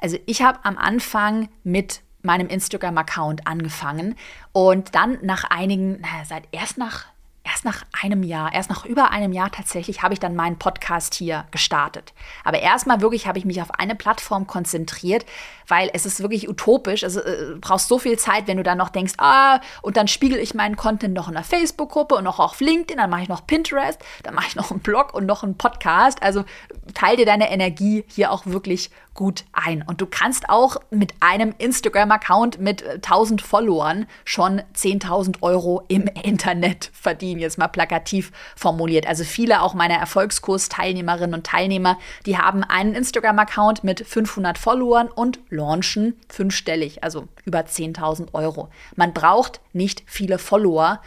[0.00, 4.16] Also ich habe am Anfang mit meinem Instagram-Account angefangen
[4.52, 7.06] und dann nach einigen, naja, seit erst nach
[7.50, 11.14] erst nach einem Jahr, erst nach über einem Jahr tatsächlich, habe ich dann meinen Podcast
[11.14, 12.12] hier gestartet.
[12.44, 15.24] Aber erstmal wirklich habe ich mich auf eine Plattform konzentriert,
[15.66, 17.04] weil es ist wirklich utopisch.
[17.04, 20.38] Also äh, brauchst so viel Zeit, wenn du dann noch denkst, ah, und dann spiegel
[20.38, 23.46] ich meinen Content noch in der Facebook-Gruppe und noch auf LinkedIn, dann mache ich noch
[23.46, 26.22] Pinterest, dann mache ich noch einen Blog und noch einen Podcast.
[26.22, 26.44] Also
[26.94, 29.82] teil dir deine Energie hier auch wirklich gut ein.
[29.82, 36.06] Und du kannst auch mit einem Instagram-Account mit 1000 äh, Followern schon 10.000 Euro im
[36.22, 39.08] Internet verdienen, jetzt mal plakativ formuliert.
[39.08, 45.40] Also viele auch meiner Erfolgskurs-Teilnehmerinnen und Teilnehmer, die haben einen Instagram-Account mit 500 Followern und
[45.50, 48.68] launchen fünfstellig, also über 10.000 Euro.
[48.94, 51.00] Man braucht nicht viele Follower,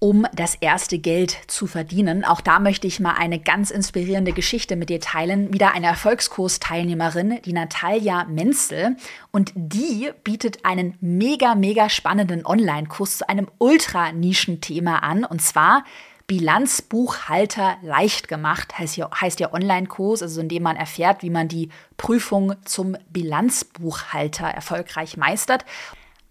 [0.00, 2.24] um das erste Geld zu verdienen.
[2.24, 5.52] Auch da möchte ich mal eine ganz inspirierende Geschichte mit dir teilen.
[5.52, 8.96] Wieder eine Erfolgskursteilnehmerin, die Natalia Menzel.
[9.32, 15.24] Und die bietet einen mega, mega spannenden Online-Kurs zu einem Ultra-Nischen-Thema an.
[15.24, 15.84] Und zwar
[16.28, 21.48] Bilanzbuchhalter leicht gemacht, heißt ja, heißt ja Online-Kurs, also in dem man erfährt, wie man
[21.48, 25.64] die Prüfung zum Bilanzbuchhalter erfolgreich meistert.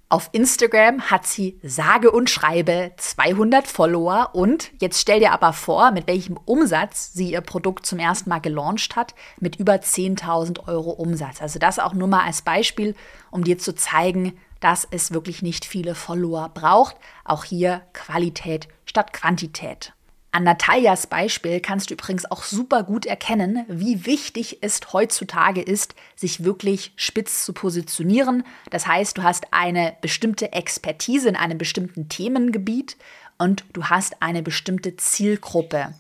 [0.10, 5.91] Auf Instagram hat sie sage und schreibe 200 Follower und jetzt stell dir aber vor,
[5.91, 10.91] mit welchem Umsatz sie ihr Produkt zum ersten Mal gelauncht hat, mit über 10.000 Euro
[10.91, 11.41] Umsatz.
[11.41, 12.96] Also das auch nur mal als Beispiel,
[13.32, 16.96] um dir zu zeigen, dass es wirklich nicht viele Follower braucht.
[17.26, 19.91] Auch hier Qualität statt Quantität.
[20.38, 25.95] An Natalias Beispiel kannst du übrigens auch super gut erkennen, wie wichtig es heutzutage ist,
[26.15, 28.43] sich wirklich spitz zu positionieren.
[28.69, 32.97] Das heißt, du hast eine bestimmte Expertise in einem bestimmten Themengebiet
[33.39, 35.95] und du hast eine bestimmte Zielgruppe.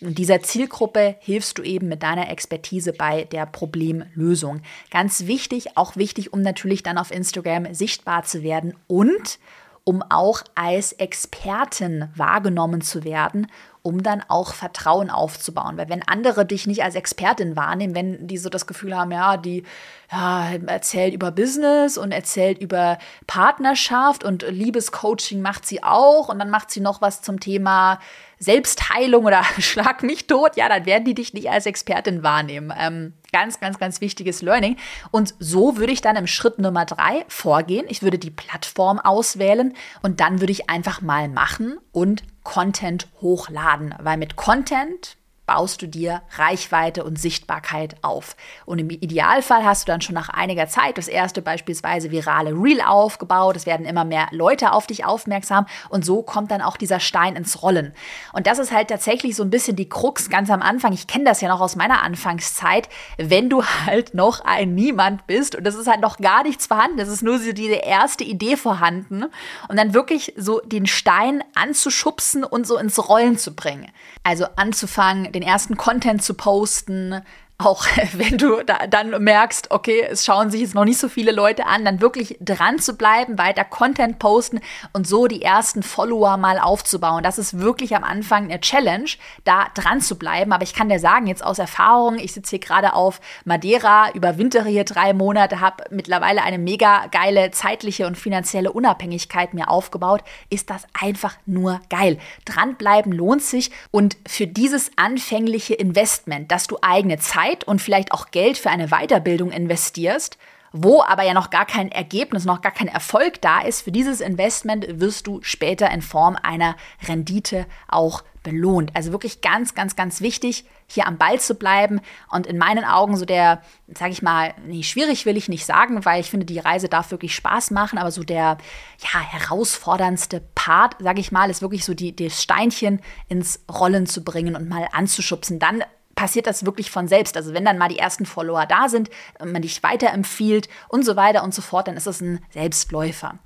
[0.00, 4.60] Und dieser Zielgruppe hilfst du eben mit deiner Expertise bei der Problemlösung.
[4.92, 9.40] Ganz wichtig, auch wichtig, um natürlich dann auf Instagram sichtbar zu werden und
[9.84, 13.48] um auch als Expertin wahrgenommen zu werden,
[13.82, 15.76] um dann auch Vertrauen aufzubauen.
[15.76, 19.36] Weil wenn andere dich nicht als Expertin wahrnehmen, wenn die so das Gefühl haben, ja,
[19.36, 19.62] die
[20.10, 26.48] ja, erzählt über Business und erzählt über Partnerschaft und Liebescoaching macht sie auch und dann
[26.48, 28.00] macht sie noch was zum Thema
[28.38, 32.72] Selbstheilung oder Schlag mich tot, ja, dann werden die dich nicht als Expertin wahrnehmen.
[32.78, 34.76] Ähm, ganz, ganz, ganz wichtiges Learning.
[35.10, 37.84] Und so würde ich dann im Schritt Nummer drei vorgehen.
[37.88, 43.92] Ich würde die Plattform auswählen und dann würde ich einfach mal machen und Content hochladen,
[43.98, 45.16] weil mit Content
[45.46, 48.36] baust du dir Reichweite und Sichtbarkeit auf.
[48.64, 52.80] Und im Idealfall hast du dann schon nach einiger Zeit das erste beispielsweise virale Reel
[52.80, 53.56] aufgebaut.
[53.56, 57.36] Es werden immer mehr Leute auf dich aufmerksam und so kommt dann auch dieser Stein
[57.36, 57.92] ins Rollen.
[58.32, 60.92] Und das ist halt tatsächlich so ein bisschen die Krux ganz am Anfang.
[60.92, 65.54] Ich kenne das ja noch aus meiner Anfangszeit, wenn du halt noch ein Niemand bist
[65.54, 66.98] und das ist halt noch gar nichts vorhanden.
[66.98, 69.24] Es ist nur so diese erste Idee vorhanden
[69.68, 73.90] und dann wirklich so den Stein anzuschubsen und so ins Rollen zu bringen.
[74.22, 77.20] Also anzufangen, den ersten Content zu posten,
[77.58, 81.30] auch wenn du da dann merkst, okay, es schauen sich jetzt noch nicht so viele
[81.30, 84.60] Leute an, dann wirklich dran zu bleiben, weiter Content posten
[84.92, 87.22] und so die ersten Follower mal aufzubauen.
[87.22, 89.08] Das ist wirklich am Anfang eine Challenge,
[89.44, 90.52] da dran zu bleiben.
[90.52, 94.68] Aber ich kann dir sagen, jetzt aus Erfahrung, ich sitze hier gerade auf Madeira, überwintere
[94.68, 100.70] hier drei Monate, habe mittlerweile eine mega geile zeitliche und finanzielle Unabhängigkeit mir aufgebaut, ist
[100.70, 102.18] das einfach nur geil.
[102.44, 108.12] Dranbleiben lohnt sich und für dieses anfängliche Investment, dass du eigene Zeit Zeit und vielleicht
[108.12, 110.38] auch Geld für eine Weiterbildung investierst,
[110.72, 114.20] wo aber ja noch gar kein Ergebnis, noch gar kein Erfolg da ist, für dieses
[114.20, 116.76] Investment wirst du später in Form einer
[117.06, 118.90] Rendite auch belohnt.
[118.94, 123.16] Also wirklich ganz, ganz, ganz wichtig, hier am Ball zu bleiben und in meinen Augen
[123.16, 126.58] so der, sage ich mal, nee, schwierig will ich nicht sagen, weil ich finde, die
[126.58, 128.58] Reise darf wirklich Spaß machen, aber so der,
[128.98, 134.24] ja, herausforderndste Part, sage ich mal, ist wirklich so die, das Steinchen ins Rollen zu
[134.24, 135.58] bringen und mal anzuschubsen.
[135.58, 137.36] Dann passiert das wirklich von selbst.
[137.36, 139.10] Also wenn dann mal die ersten Follower da sind,
[139.44, 143.38] man dich weiterempfiehlt und so weiter und so fort, dann ist es ein Selbstläufer.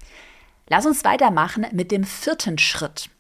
[0.69, 3.11] Lass uns weitermachen mit dem vierten Schritt.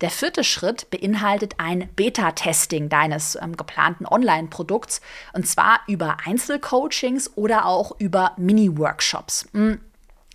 [0.00, 5.00] Der vierte Schritt beinhaltet ein Beta-Testing deines ähm, geplanten Online-Produkts
[5.32, 9.46] und zwar über Einzelcoachings oder auch über Mini-Workshops.
[9.52, 9.80] Hm.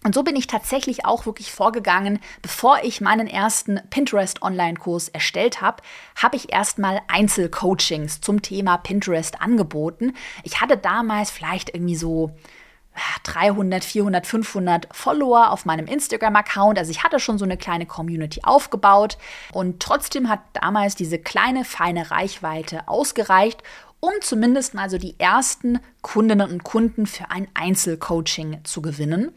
[0.04, 2.20] Und so bin ich tatsächlich auch wirklich vorgegangen.
[2.42, 5.84] Bevor ich meinen ersten Pinterest Online-Kurs erstellt habe,
[6.16, 10.14] habe ich erstmal Einzelcoachings zum Thema Pinterest angeboten.
[10.44, 12.32] Ich hatte damals vielleicht irgendwie so
[13.24, 16.78] 300, 400, 500 Follower auf meinem Instagram-Account.
[16.78, 19.18] Also ich hatte schon so eine kleine Community aufgebaut
[19.52, 23.64] und trotzdem hat damals diese kleine, feine Reichweite ausgereicht,
[24.00, 29.34] um zumindest mal so die ersten Kundinnen und Kunden für ein Einzelcoaching zu gewinnen.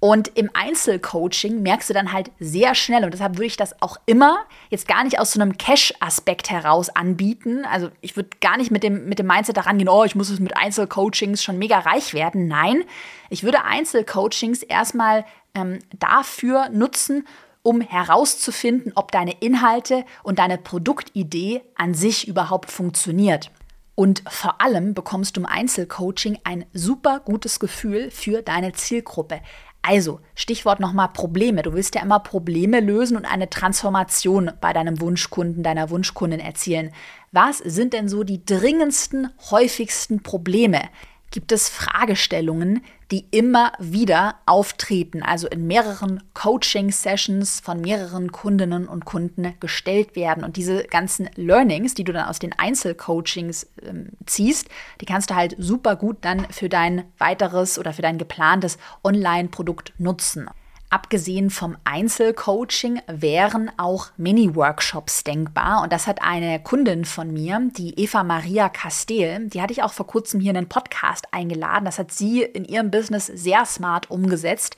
[0.00, 3.98] Und im Einzelcoaching merkst du dann halt sehr schnell, und deshalb würde ich das auch
[4.06, 4.38] immer
[4.70, 7.66] jetzt gar nicht aus so einem Cash-Aspekt heraus anbieten.
[7.66, 10.30] Also ich würde gar nicht mit dem, mit dem Mindset daran gehen, oh, ich muss
[10.30, 12.48] es mit Einzelcoachings schon mega reich werden.
[12.48, 12.82] Nein,
[13.28, 17.26] ich würde Einzelcoachings erstmal ähm, dafür nutzen,
[17.62, 23.50] um herauszufinden, ob deine Inhalte und deine Produktidee an sich überhaupt funktioniert.
[23.96, 29.42] Und vor allem bekommst du im Einzelcoaching ein super gutes Gefühl für deine Zielgruppe.
[29.82, 31.62] Also, Stichwort nochmal Probleme.
[31.62, 36.92] Du willst ja immer Probleme lösen und eine Transformation bei deinem Wunschkunden, deiner Wunschkundin erzielen.
[37.32, 40.82] Was sind denn so die dringendsten, häufigsten Probleme?
[41.30, 49.04] Gibt es Fragestellungen, die immer wieder auftreten, also in mehreren Coaching-Sessions von mehreren Kundinnen und
[49.04, 50.44] Kunden gestellt werden.
[50.44, 53.92] Und diese ganzen Learnings, die du dann aus den Einzelcoachings äh,
[54.26, 54.68] ziehst,
[55.00, 59.92] die kannst du halt super gut dann für dein weiteres oder für dein geplantes Online-Produkt
[59.98, 60.48] nutzen.
[60.92, 65.82] Abgesehen vom Einzelcoaching wären auch Mini-Workshops denkbar.
[65.84, 69.92] Und das hat eine Kundin von mir, die Eva Maria Castel, die hatte ich auch
[69.92, 71.84] vor kurzem hier in den Podcast eingeladen.
[71.84, 74.76] Das hat sie in ihrem Business sehr smart umgesetzt.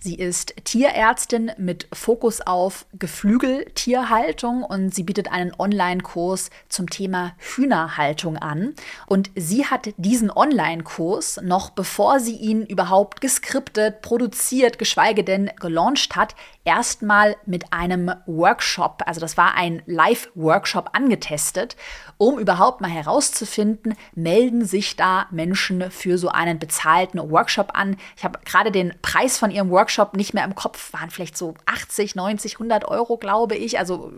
[0.00, 8.36] Sie ist Tierärztin mit Fokus auf Geflügeltierhaltung und sie bietet einen Online-Kurs zum Thema Hühnerhaltung
[8.36, 8.74] an.
[9.08, 16.14] Und sie hat diesen Online-Kurs noch bevor sie ihn überhaupt geskriptet, produziert, geschweige denn gelauncht
[16.14, 21.76] hat, erstmal mit einem Workshop, also das war ein Live-Workshop angetestet,
[22.18, 27.96] um überhaupt mal herauszufinden, melden sich da Menschen für so einen bezahlten Workshop an.
[28.16, 31.54] Ich habe gerade den Preis von ihrem Workshop nicht mehr im Kopf, waren vielleicht so
[31.66, 34.12] 80, 90, 100 Euro, glaube ich, also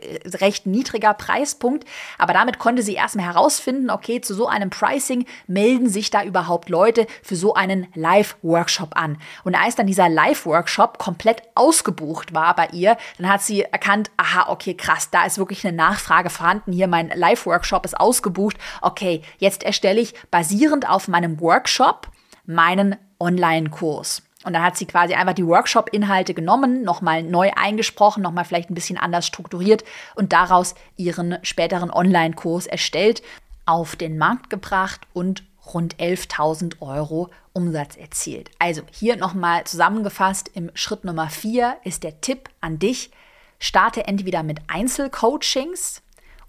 [0.00, 1.84] äh, recht niedriger Preispunkt.
[2.18, 6.68] Aber damit konnte sie erstmal herausfinden, okay, zu so einem Pricing melden sich da überhaupt
[6.68, 9.18] Leute für so einen Live-Workshop an.
[9.44, 14.10] Und als dann dieser Live-Workshop komplett aus ausgebucht war bei ihr, dann hat sie erkannt,
[14.16, 16.72] aha, okay, krass, da ist wirklich eine Nachfrage vorhanden.
[16.72, 18.56] Hier mein Live-Workshop ist ausgebucht.
[18.82, 22.08] Okay, jetzt erstelle ich basierend auf meinem Workshop
[22.44, 24.22] meinen Online-Kurs.
[24.44, 28.74] Und dann hat sie quasi einfach die Workshop-Inhalte genommen, nochmal neu eingesprochen, nochmal vielleicht ein
[28.74, 33.22] bisschen anders strukturiert und daraus ihren späteren Online-Kurs erstellt,
[33.66, 38.50] auf den Markt gebracht und rund 11.000 Euro Umsatz erzielt.
[38.58, 43.10] Also hier nochmal zusammengefasst, im Schritt Nummer 4 ist der Tipp an dich,
[43.58, 46.02] starte entweder mit Einzelcoachings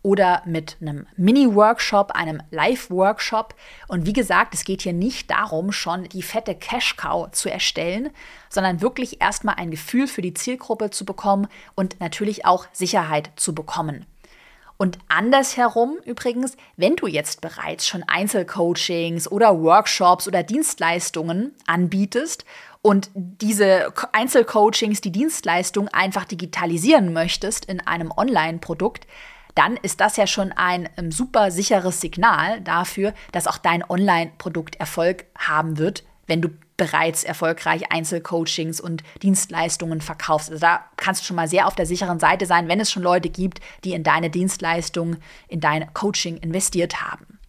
[0.04, 3.56] oder mit einem Mini-Workshop, einem Live-Workshop.
[3.88, 8.10] Und wie gesagt, es geht hier nicht darum, schon die fette Cash-Cow zu erstellen,
[8.50, 13.54] sondern wirklich erstmal ein Gefühl für die Zielgruppe zu bekommen und natürlich auch Sicherheit zu
[13.54, 14.06] bekommen.
[14.78, 22.46] Und andersherum übrigens, wenn du jetzt bereits schon Einzelcoachings oder Workshops oder Dienstleistungen anbietest
[22.82, 29.06] und diese Einzelcoachings, die Dienstleistung einfach digitalisieren möchtest in einem Online-Produkt,
[29.56, 34.76] dann ist das ja schon ein ähm, super sicheres Signal dafür, dass auch dein Online-Produkt
[34.76, 40.50] Erfolg haben wird, wenn du bereits erfolgreich Einzelcoachings und Dienstleistungen verkaufst.
[40.50, 43.04] Also da kannst du schon mal sehr auf der sicheren Seite sein, wenn es schon
[43.04, 47.40] Leute gibt, die in deine Dienstleistung, in dein Coaching investiert haben.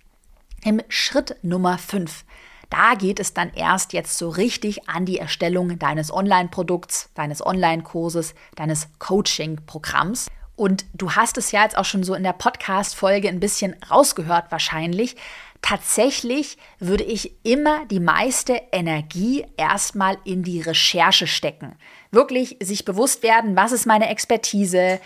[0.65, 2.25] Im Schritt Nummer 5
[2.73, 8.35] da geht es dann erst jetzt so richtig an die Erstellung deines Online-Produkts, deines Online-Kurses,
[8.57, 10.31] deines Coaching-Programms.
[10.57, 14.47] Und du hast es ja jetzt auch schon so in der Podcast-Folge ein bisschen rausgehört
[14.51, 15.17] wahrscheinlich.
[15.63, 21.77] Tatsächlich würde ich immer die meiste Energie erstmal in die Recherche stecken.
[22.11, 25.01] Wirklich sich bewusst werden, was ist meine Expertise,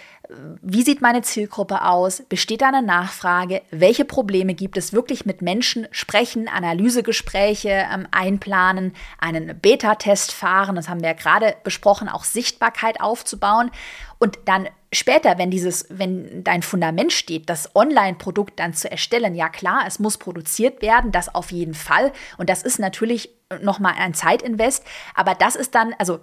[0.63, 5.43] wie sieht meine Zielgruppe aus, besteht da eine Nachfrage, welche Probleme gibt es, wirklich mit
[5.43, 12.25] Menschen sprechen, Analysegespräche ähm, einplanen, einen Beta-Test fahren, das haben wir ja gerade besprochen, auch
[12.25, 13.71] Sichtbarkeit aufzubauen
[14.19, 19.49] und dann später, wenn dieses, wenn dein Fundament steht, das Online-Produkt dann zu erstellen, ja
[19.49, 22.13] klar, es muss produziert werden, das auf jeden Fall.
[22.39, 23.31] Und das ist natürlich
[23.63, 24.85] nochmal ein Zeitinvest,
[25.15, 26.21] aber das ist dann, also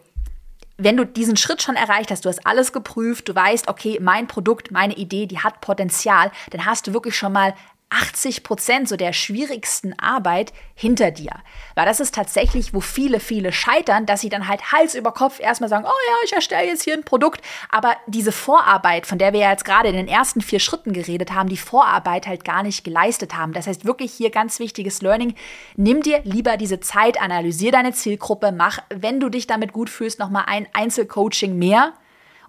[0.78, 4.28] wenn du diesen Schritt schon erreicht hast, du hast alles geprüft, du weißt, okay, mein
[4.28, 7.54] Produkt, meine Idee, die hat Potenzial, dann hast du wirklich schon mal
[7.94, 11.32] 80 Prozent so der schwierigsten Arbeit hinter dir.
[11.76, 15.40] Weil das ist tatsächlich, wo viele, viele scheitern, dass sie dann halt Hals über Kopf
[15.40, 17.42] erstmal sagen, oh ja, ich erstelle jetzt hier ein Produkt.
[17.70, 21.32] Aber diese Vorarbeit, von der wir ja jetzt gerade in den ersten vier Schritten geredet
[21.34, 23.54] haben, die Vorarbeit halt gar nicht geleistet haben.
[23.54, 25.36] Das heißt wirklich hier ganz wichtiges Learning.
[25.76, 30.20] Nimm dir lieber diese Zeit, analysier deine Zielgruppe, mach, wenn du dich damit gut fühlst,
[30.20, 31.94] nochmal ein Einzelcoaching mehr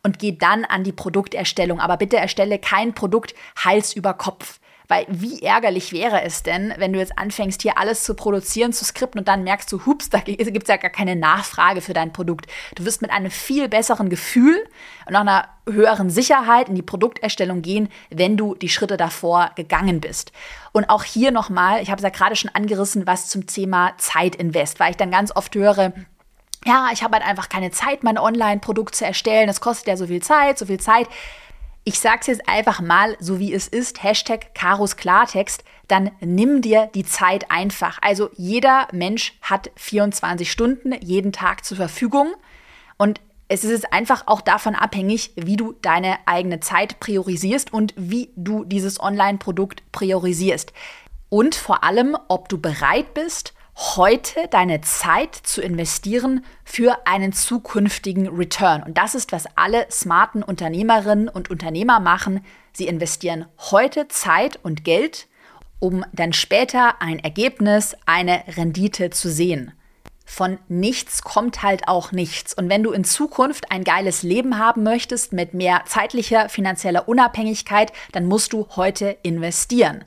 [0.03, 1.81] und geh dann an die Produkterstellung.
[1.81, 4.61] Aber bitte erstelle kein Produkt Hals über Kopf.
[4.87, 8.85] Weil wie ärgerlich wäre es denn, wenn du jetzt anfängst, hier alles zu produzieren, zu
[8.85, 12.13] skripten und dann merkst du, hups, da gibt es ja gar keine Nachfrage für dein
[12.13, 12.47] Produkt.
[12.75, 14.63] Du wirst mit einem viel besseren Gefühl
[15.07, 20.01] und auch einer höheren Sicherheit in die Produkterstellung gehen, wenn du die Schritte davor gegangen
[20.01, 20.33] bist.
[20.73, 24.81] Und auch hier nochmal, ich habe es ja gerade schon angerissen, was zum Thema Zeitinvest,
[24.81, 25.95] weil ich dann ganz oft höre,
[26.67, 29.47] ja, ich habe halt einfach keine Zeit, mein Online-Produkt zu erstellen.
[29.47, 31.09] Das kostet ja so viel Zeit, so viel Zeit
[31.85, 36.91] ich sag's jetzt einfach mal so wie es ist, Hashtag Karos Klartext, dann nimm dir
[36.95, 37.99] die Zeit einfach.
[38.01, 42.33] Also jeder Mensch hat 24 Stunden jeden Tag zur Verfügung
[42.97, 48.31] und es ist einfach auch davon abhängig, wie du deine eigene Zeit priorisierst und wie
[48.37, 50.73] du dieses Online-Produkt priorisierst.
[51.29, 58.29] Und vor allem, ob du bereit bist, heute deine Zeit zu investieren für einen zukünftigen
[58.29, 58.83] Return.
[58.83, 62.45] Und das ist, was alle smarten Unternehmerinnen und Unternehmer machen.
[62.73, 65.27] Sie investieren heute Zeit und Geld,
[65.81, 69.73] um dann später ein Ergebnis, eine Rendite zu sehen.
[70.25, 72.55] Von nichts kommt halt auch nichts.
[72.55, 77.93] Und wenn du in Zukunft ein geiles Leben haben möchtest mit mehr zeitlicher, finanzieller Unabhängigkeit,
[78.13, 80.05] dann musst du heute investieren.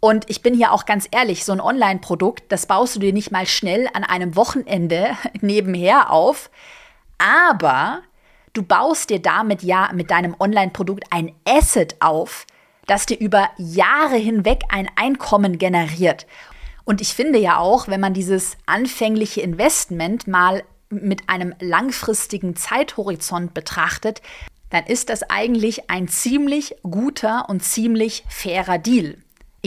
[0.00, 3.32] Und ich bin hier auch ganz ehrlich, so ein Online-Produkt, das baust du dir nicht
[3.32, 6.50] mal schnell an einem Wochenende nebenher auf.
[7.18, 8.02] Aber
[8.52, 12.46] du baust dir damit ja mit deinem Online-Produkt ein Asset auf,
[12.86, 16.26] das dir über Jahre hinweg ein Einkommen generiert.
[16.84, 23.52] Und ich finde ja auch, wenn man dieses anfängliche Investment mal mit einem langfristigen Zeithorizont
[23.52, 24.22] betrachtet,
[24.70, 29.18] dann ist das eigentlich ein ziemlich guter und ziemlich fairer Deal.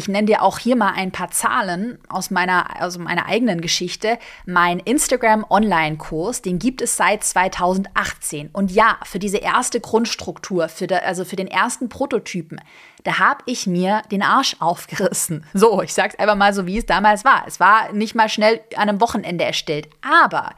[0.01, 4.17] Ich nenne dir auch hier mal ein paar Zahlen aus meiner, aus meiner eigenen Geschichte.
[4.47, 8.49] Mein Instagram Online-Kurs, den gibt es seit 2018.
[8.51, 12.59] Und ja, für diese erste Grundstruktur, für de, also für den ersten Prototypen,
[13.03, 15.45] da habe ich mir den Arsch aufgerissen.
[15.53, 17.43] So, ich sag's einfach mal so, wie es damals war.
[17.45, 19.87] Es war nicht mal schnell an einem Wochenende erstellt.
[20.01, 20.55] Aber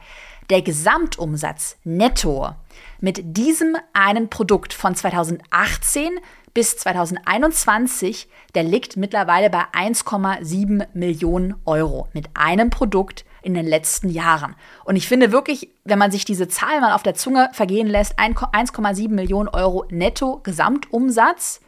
[0.48, 2.54] der Gesamtumsatz netto
[3.00, 6.18] mit diesem einen Produkt von 2018
[6.54, 14.08] bis 2021, der liegt mittlerweile bei 1,7 Millionen Euro mit einem Produkt in den letzten
[14.08, 14.54] Jahren.
[14.84, 18.18] Und ich finde wirklich, wenn man sich diese Zahl mal auf der Zunge vergehen lässt,
[18.18, 21.60] 1,7 Millionen Euro netto Gesamtumsatz,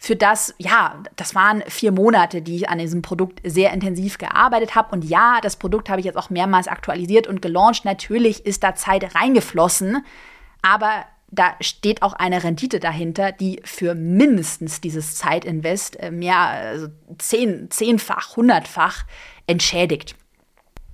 [0.00, 4.76] für das, ja, das waren vier Monate, die ich an diesem Produkt sehr intensiv gearbeitet
[4.76, 4.92] habe.
[4.92, 7.84] Und ja, das Produkt habe ich jetzt auch mehrmals aktualisiert und gelauncht.
[7.84, 10.04] Natürlich ist da Zeit reingeflossen,
[10.62, 16.88] aber da steht auch eine Rendite dahinter, die für mindestens dieses Zeitinvest äh, mehr, also
[17.18, 19.04] zehn, zehnfach, hundertfach
[19.46, 20.16] entschädigt.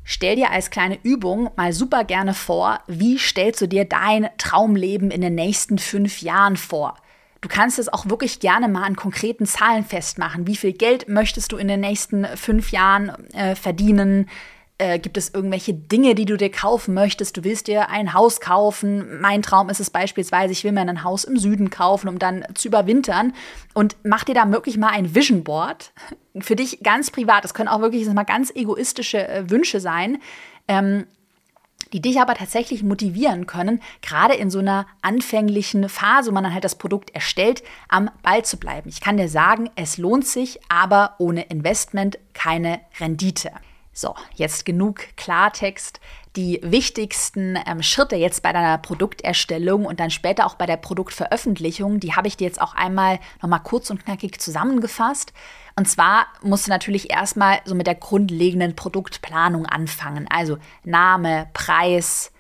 [0.03, 5.11] Stell dir als kleine Übung mal super gerne vor, wie stellst du dir dein Traumleben
[5.11, 6.97] in den nächsten fünf Jahren vor?
[7.41, 10.47] Du kannst es auch wirklich gerne mal an konkreten Zahlen festmachen.
[10.47, 14.29] Wie viel Geld möchtest du in den nächsten fünf Jahren äh, verdienen?
[14.77, 17.37] Äh, gibt es irgendwelche Dinge, die du dir kaufen möchtest?
[17.37, 19.21] Du willst dir ein Haus kaufen.
[19.21, 22.45] Mein Traum ist es beispielsweise, ich will mir ein Haus im Süden kaufen, um dann
[22.55, 23.35] zu überwintern.
[23.73, 25.93] Und mach dir da wirklich mal ein Vision Board.
[26.41, 27.45] Für dich ganz privat.
[27.45, 30.19] Das können auch wirklich mal ganz egoistische äh, Wünsche sein.
[30.67, 31.07] Ähm,
[31.93, 36.53] die dich aber tatsächlich motivieren können, gerade in so einer anfänglichen Phase, wo man dann
[36.53, 38.89] halt das Produkt erstellt, am Ball zu bleiben.
[38.89, 43.53] Ich kann dir sagen, es lohnt sich, aber ohne Investment keine Rendite.
[43.97, 46.01] So, jetzt genug Klartext.
[46.35, 52.01] Die wichtigsten ähm, Schritte jetzt bei deiner Produkterstellung und dann später auch bei der Produktveröffentlichung,
[52.01, 55.33] die habe ich dir jetzt auch einmal nochmal kurz und knackig zusammengefasst.
[55.77, 60.27] Und zwar musst du natürlich erstmal so mit der grundlegenden Produktplanung anfangen.
[60.29, 62.33] Also Name, Preis,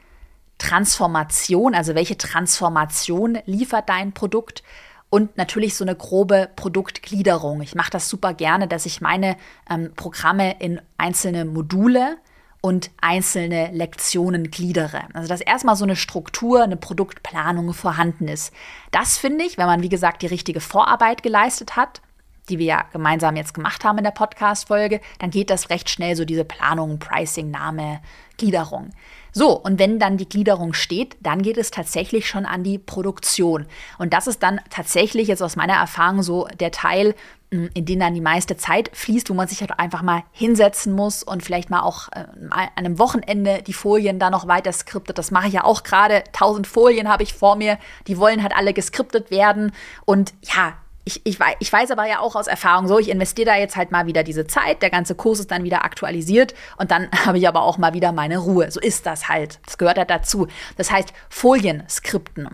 [0.58, 4.64] Transformation, also welche Transformation liefert dein Produkt
[5.10, 7.62] und natürlich so eine grobe Produktgliederung.
[7.62, 9.36] Ich mache das super gerne, dass ich meine
[9.70, 12.16] ähm, Programme in einzelne Module
[12.60, 15.02] und einzelne Lektionen gliedere.
[15.12, 18.54] Also dass erstmal so eine Struktur, eine Produktplanung vorhanden ist.
[18.90, 22.00] Das finde ich, wenn man wie gesagt die richtige Vorarbeit geleistet hat,
[22.48, 26.16] die wir ja gemeinsam jetzt gemacht haben in der Podcast-Folge, dann geht das recht schnell,
[26.16, 28.00] so diese Planung, Pricing, Name,
[28.36, 28.90] Gliederung.
[29.36, 33.66] So, und wenn dann die Gliederung steht, dann geht es tatsächlich schon an die Produktion.
[33.98, 37.16] Und das ist dann tatsächlich jetzt aus meiner Erfahrung so der Teil,
[37.50, 40.92] hm, in den dann die meiste Zeit fließt, wo man sich halt einfach mal hinsetzen
[40.92, 45.18] muss und vielleicht mal auch äh, an einem Wochenende die Folien da noch weiter skriptet.
[45.18, 46.22] Das mache ich ja auch gerade.
[46.32, 47.78] Tausend Folien habe ich vor mir.
[48.06, 49.72] Die wollen halt alle geskriptet werden.
[50.04, 50.74] Und ja,
[51.04, 53.76] ich, ich, weiß, ich weiß aber ja auch aus Erfahrung so, ich investiere da jetzt
[53.76, 57.38] halt mal wieder diese Zeit, der ganze Kurs ist dann wieder aktualisiert und dann habe
[57.38, 58.70] ich aber auch mal wieder meine Ruhe.
[58.70, 59.60] So ist das halt.
[59.66, 60.48] Das gehört halt dazu.
[60.76, 62.48] Das heißt, Folienskripten,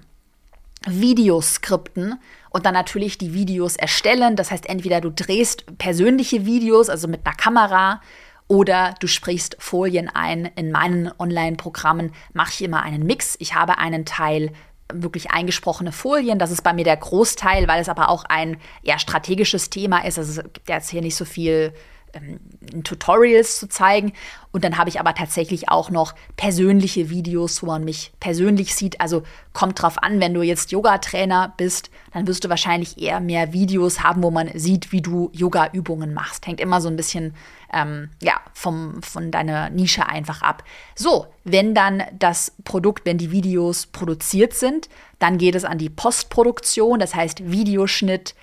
[0.87, 2.19] Videoskripten
[2.51, 4.35] und dann natürlich die Videos erstellen.
[4.35, 8.01] Das heißt, entweder du drehst persönliche Videos, also mit einer Kamera,
[8.49, 10.47] oder du sprichst Folien ein.
[10.57, 13.37] In meinen Online-Programmen mache ich immer einen Mix.
[13.39, 14.51] Ich habe einen Teil
[14.95, 16.39] wirklich eingesprochene Folien.
[16.39, 20.19] Das ist bei mir der Großteil, weil es aber auch ein eher strategisches Thema ist.
[20.19, 21.73] Also es gibt jetzt hier nicht so viel
[22.15, 24.13] ähm, Tutorials zu zeigen.
[24.53, 29.01] Und dann habe ich aber tatsächlich auch noch persönliche Videos, wo man mich persönlich sieht.
[29.01, 33.53] Also kommt drauf an, wenn du jetzt Yoga-Trainer bist, dann wirst du wahrscheinlich eher mehr
[33.53, 36.47] Videos haben, wo man sieht, wie du Yoga-Übungen machst.
[36.47, 37.35] Hängt immer so ein bisschen
[37.73, 40.65] ähm, ja, vom, von deiner Nische einfach ab.
[40.97, 44.89] So, wenn dann das Produkt, wenn die Videos produziert sind,
[45.19, 48.35] dann geht es an die Postproduktion, das heißt Videoschnitt,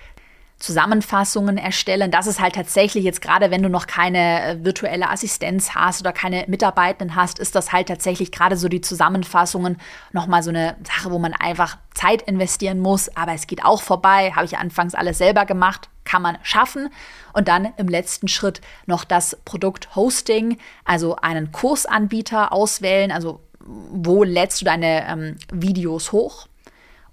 [0.60, 2.10] Zusammenfassungen erstellen.
[2.10, 6.12] Das ist halt tatsächlich jetzt gerade, wenn du noch keine äh, virtuelle Assistenz hast oder
[6.12, 9.78] keine Mitarbeitenden hast, ist das halt tatsächlich gerade so die Zusammenfassungen
[10.14, 13.16] nochmal so eine Sache, wo man einfach Zeit investieren muss.
[13.16, 14.32] Aber es geht auch vorbei.
[14.36, 15.90] Habe ich anfangs alles selber gemacht.
[16.06, 16.90] Kann man schaffen.
[17.34, 23.12] Und dann im letzten Schritt noch das Produkt Hosting, also einen Kursanbieter auswählen.
[23.12, 26.48] Also wo lädst du deine ähm, Videos hoch?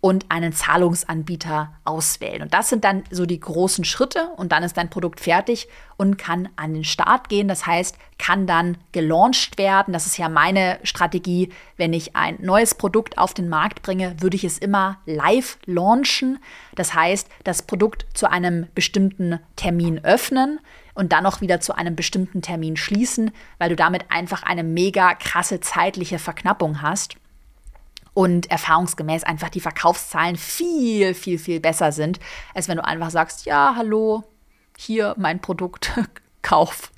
[0.05, 2.43] Und einen Zahlungsanbieter auswählen.
[2.43, 6.19] Und das sind dann so die großen Schritte und dann ist dein Produkt fertig und
[6.19, 7.49] kann an den Start gehen.
[7.49, 9.95] Das heißt, kann dann gelauncht werden.
[9.95, 11.49] Das ist ja meine Strategie.
[11.79, 16.39] Wenn ich ein neues Produkt auf den Markt bringe, würde ich es immer live launchen.
[16.75, 20.61] Das heißt, das Produkt zu einem bestimmten Termin öffnen
[20.93, 25.15] und dann auch wieder zu einem bestimmten Termin schließen, weil du damit einfach eine mega
[25.15, 27.17] krasse zeitliche Verknappung hast
[28.15, 32.21] und erfahrungsgemäß einfach die Verkaufszahlen viel, viel, viel besser sind,
[32.55, 34.25] als wenn du einfach sagst, ja, hallo,
[34.77, 35.93] hier mein Produkt,
[36.43, 36.93] Kauf.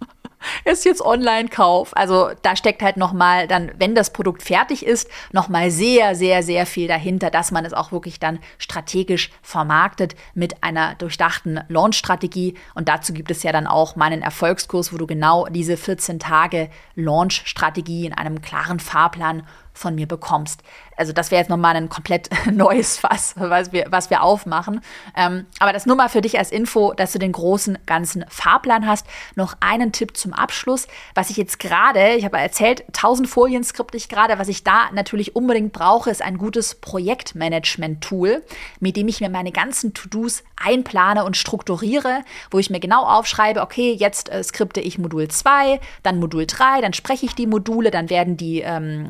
[0.64, 1.96] Ist jetzt Online-Kauf.
[1.96, 6.66] Also da steckt halt nochmal dann, wenn das Produkt fertig ist, nochmal sehr, sehr, sehr
[6.66, 12.54] viel dahinter, dass man es auch wirklich dann strategisch vermarktet mit einer durchdachten Launch-Strategie.
[12.74, 16.70] Und dazu gibt es ja dann auch meinen Erfolgskurs, wo du genau diese 14 Tage
[16.94, 19.46] Launch-Strategie in einem klaren Fahrplan
[19.76, 20.62] von mir bekommst.
[20.96, 24.80] Also das wäre jetzt nochmal ein komplett neues Fass, was wir, was wir aufmachen.
[25.16, 28.86] Ähm, aber das nur mal für dich als Info, dass du den großen ganzen Fahrplan
[28.86, 29.06] hast.
[29.34, 33.96] Noch einen Tipp zum Abschluss, was ich jetzt gerade, ich habe erzählt, 1000 Folien skripte
[33.96, 38.42] ich gerade, was ich da natürlich unbedingt brauche, ist ein gutes Projektmanagement-Tool,
[38.80, 43.60] mit dem ich mir meine ganzen To-Dos einplane und strukturiere, wo ich mir genau aufschreibe,
[43.60, 47.90] okay, jetzt äh, skripte ich Modul 2, dann Modul 3, dann spreche ich die Module,
[47.90, 49.08] dann werden die, ähm,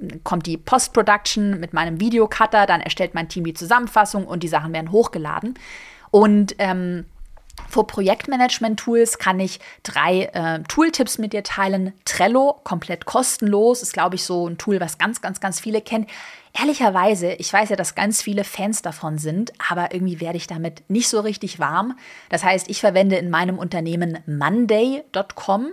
[0.00, 4.48] ähm, kommt die Post-Production mit meinem Videocutter, dann erstellt mein Team die Zusammenfassung und die
[4.48, 5.54] Sachen werden hochgeladen.
[6.10, 7.06] Und ähm,
[7.68, 11.92] vor Projektmanagement-Tools kann ich drei äh, Tooltips mit dir teilen.
[12.04, 16.06] Trello, komplett kostenlos, ist, glaube ich, so ein Tool, was ganz, ganz, ganz viele kennen.
[16.58, 20.88] Ehrlicherweise, ich weiß ja, dass ganz viele Fans davon sind, aber irgendwie werde ich damit
[20.88, 21.98] nicht so richtig warm.
[22.30, 25.68] Das heißt, ich verwende in meinem Unternehmen monday.com.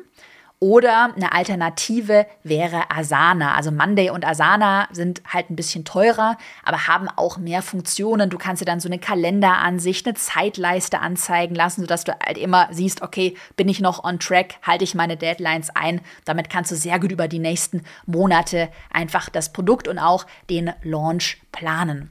[0.63, 3.53] Oder eine Alternative wäre Asana.
[3.53, 8.29] Also Monday und Asana sind halt ein bisschen teurer, aber haben auch mehr Funktionen.
[8.29, 12.69] Du kannst dir dann so eine Kalenderansicht, eine Zeitleiste anzeigen lassen, sodass du halt immer
[12.71, 15.99] siehst, okay, bin ich noch on track, halte ich meine Deadlines ein.
[16.23, 20.71] Damit kannst du sehr gut über die nächsten Monate einfach das Produkt und auch den
[20.81, 22.09] Launch planen.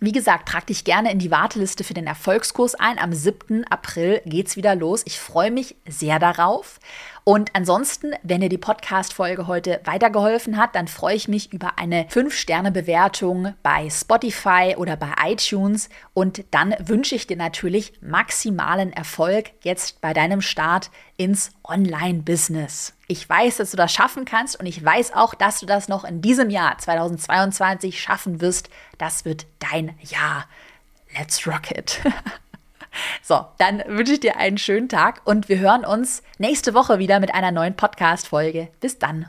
[0.00, 3.00] Wie gesagt, trag dich gerne in die Warteliste für den Erfolgskurs ein.
[3.00, 3.64] Am 7.
[3.64, 5.02] April geht's wieder los.
[5.06, 6.78] Ich freue mich sehr darauf.
[7.28, 12.04] Und ansonsten, wenn dir die Podcast-Folge heute weitergeholfen hat, dann freue ich mich über eine
[12.04, 15.90] 5-Sterne-Bewertung bei Spotify oder bei iTunes.
[16.14, 22.94] Und dann wünsche ich dir natürlich maximalen Erfolg jetzt bei deinem Start ins Online-Business.
[23.08, 26.04] Ich weiß, dass du das schaffen kannst und ich weiß auch, dass du das noch
[26.04, 28.70] in diesem Jahr 2022 schaffen wirst.
[28.96, 30.46] Das wird dein Jahr.
[31.14, 32.00] Let's rock it.
[33.22, 37.20] So, dann wünsche ich dir einen schönen Tag und wir hören uns nächste Woche wieder
[37.20, 38.68] mit einer neuen Podcast-Folge.
[38.80, 39.26] Bis dann.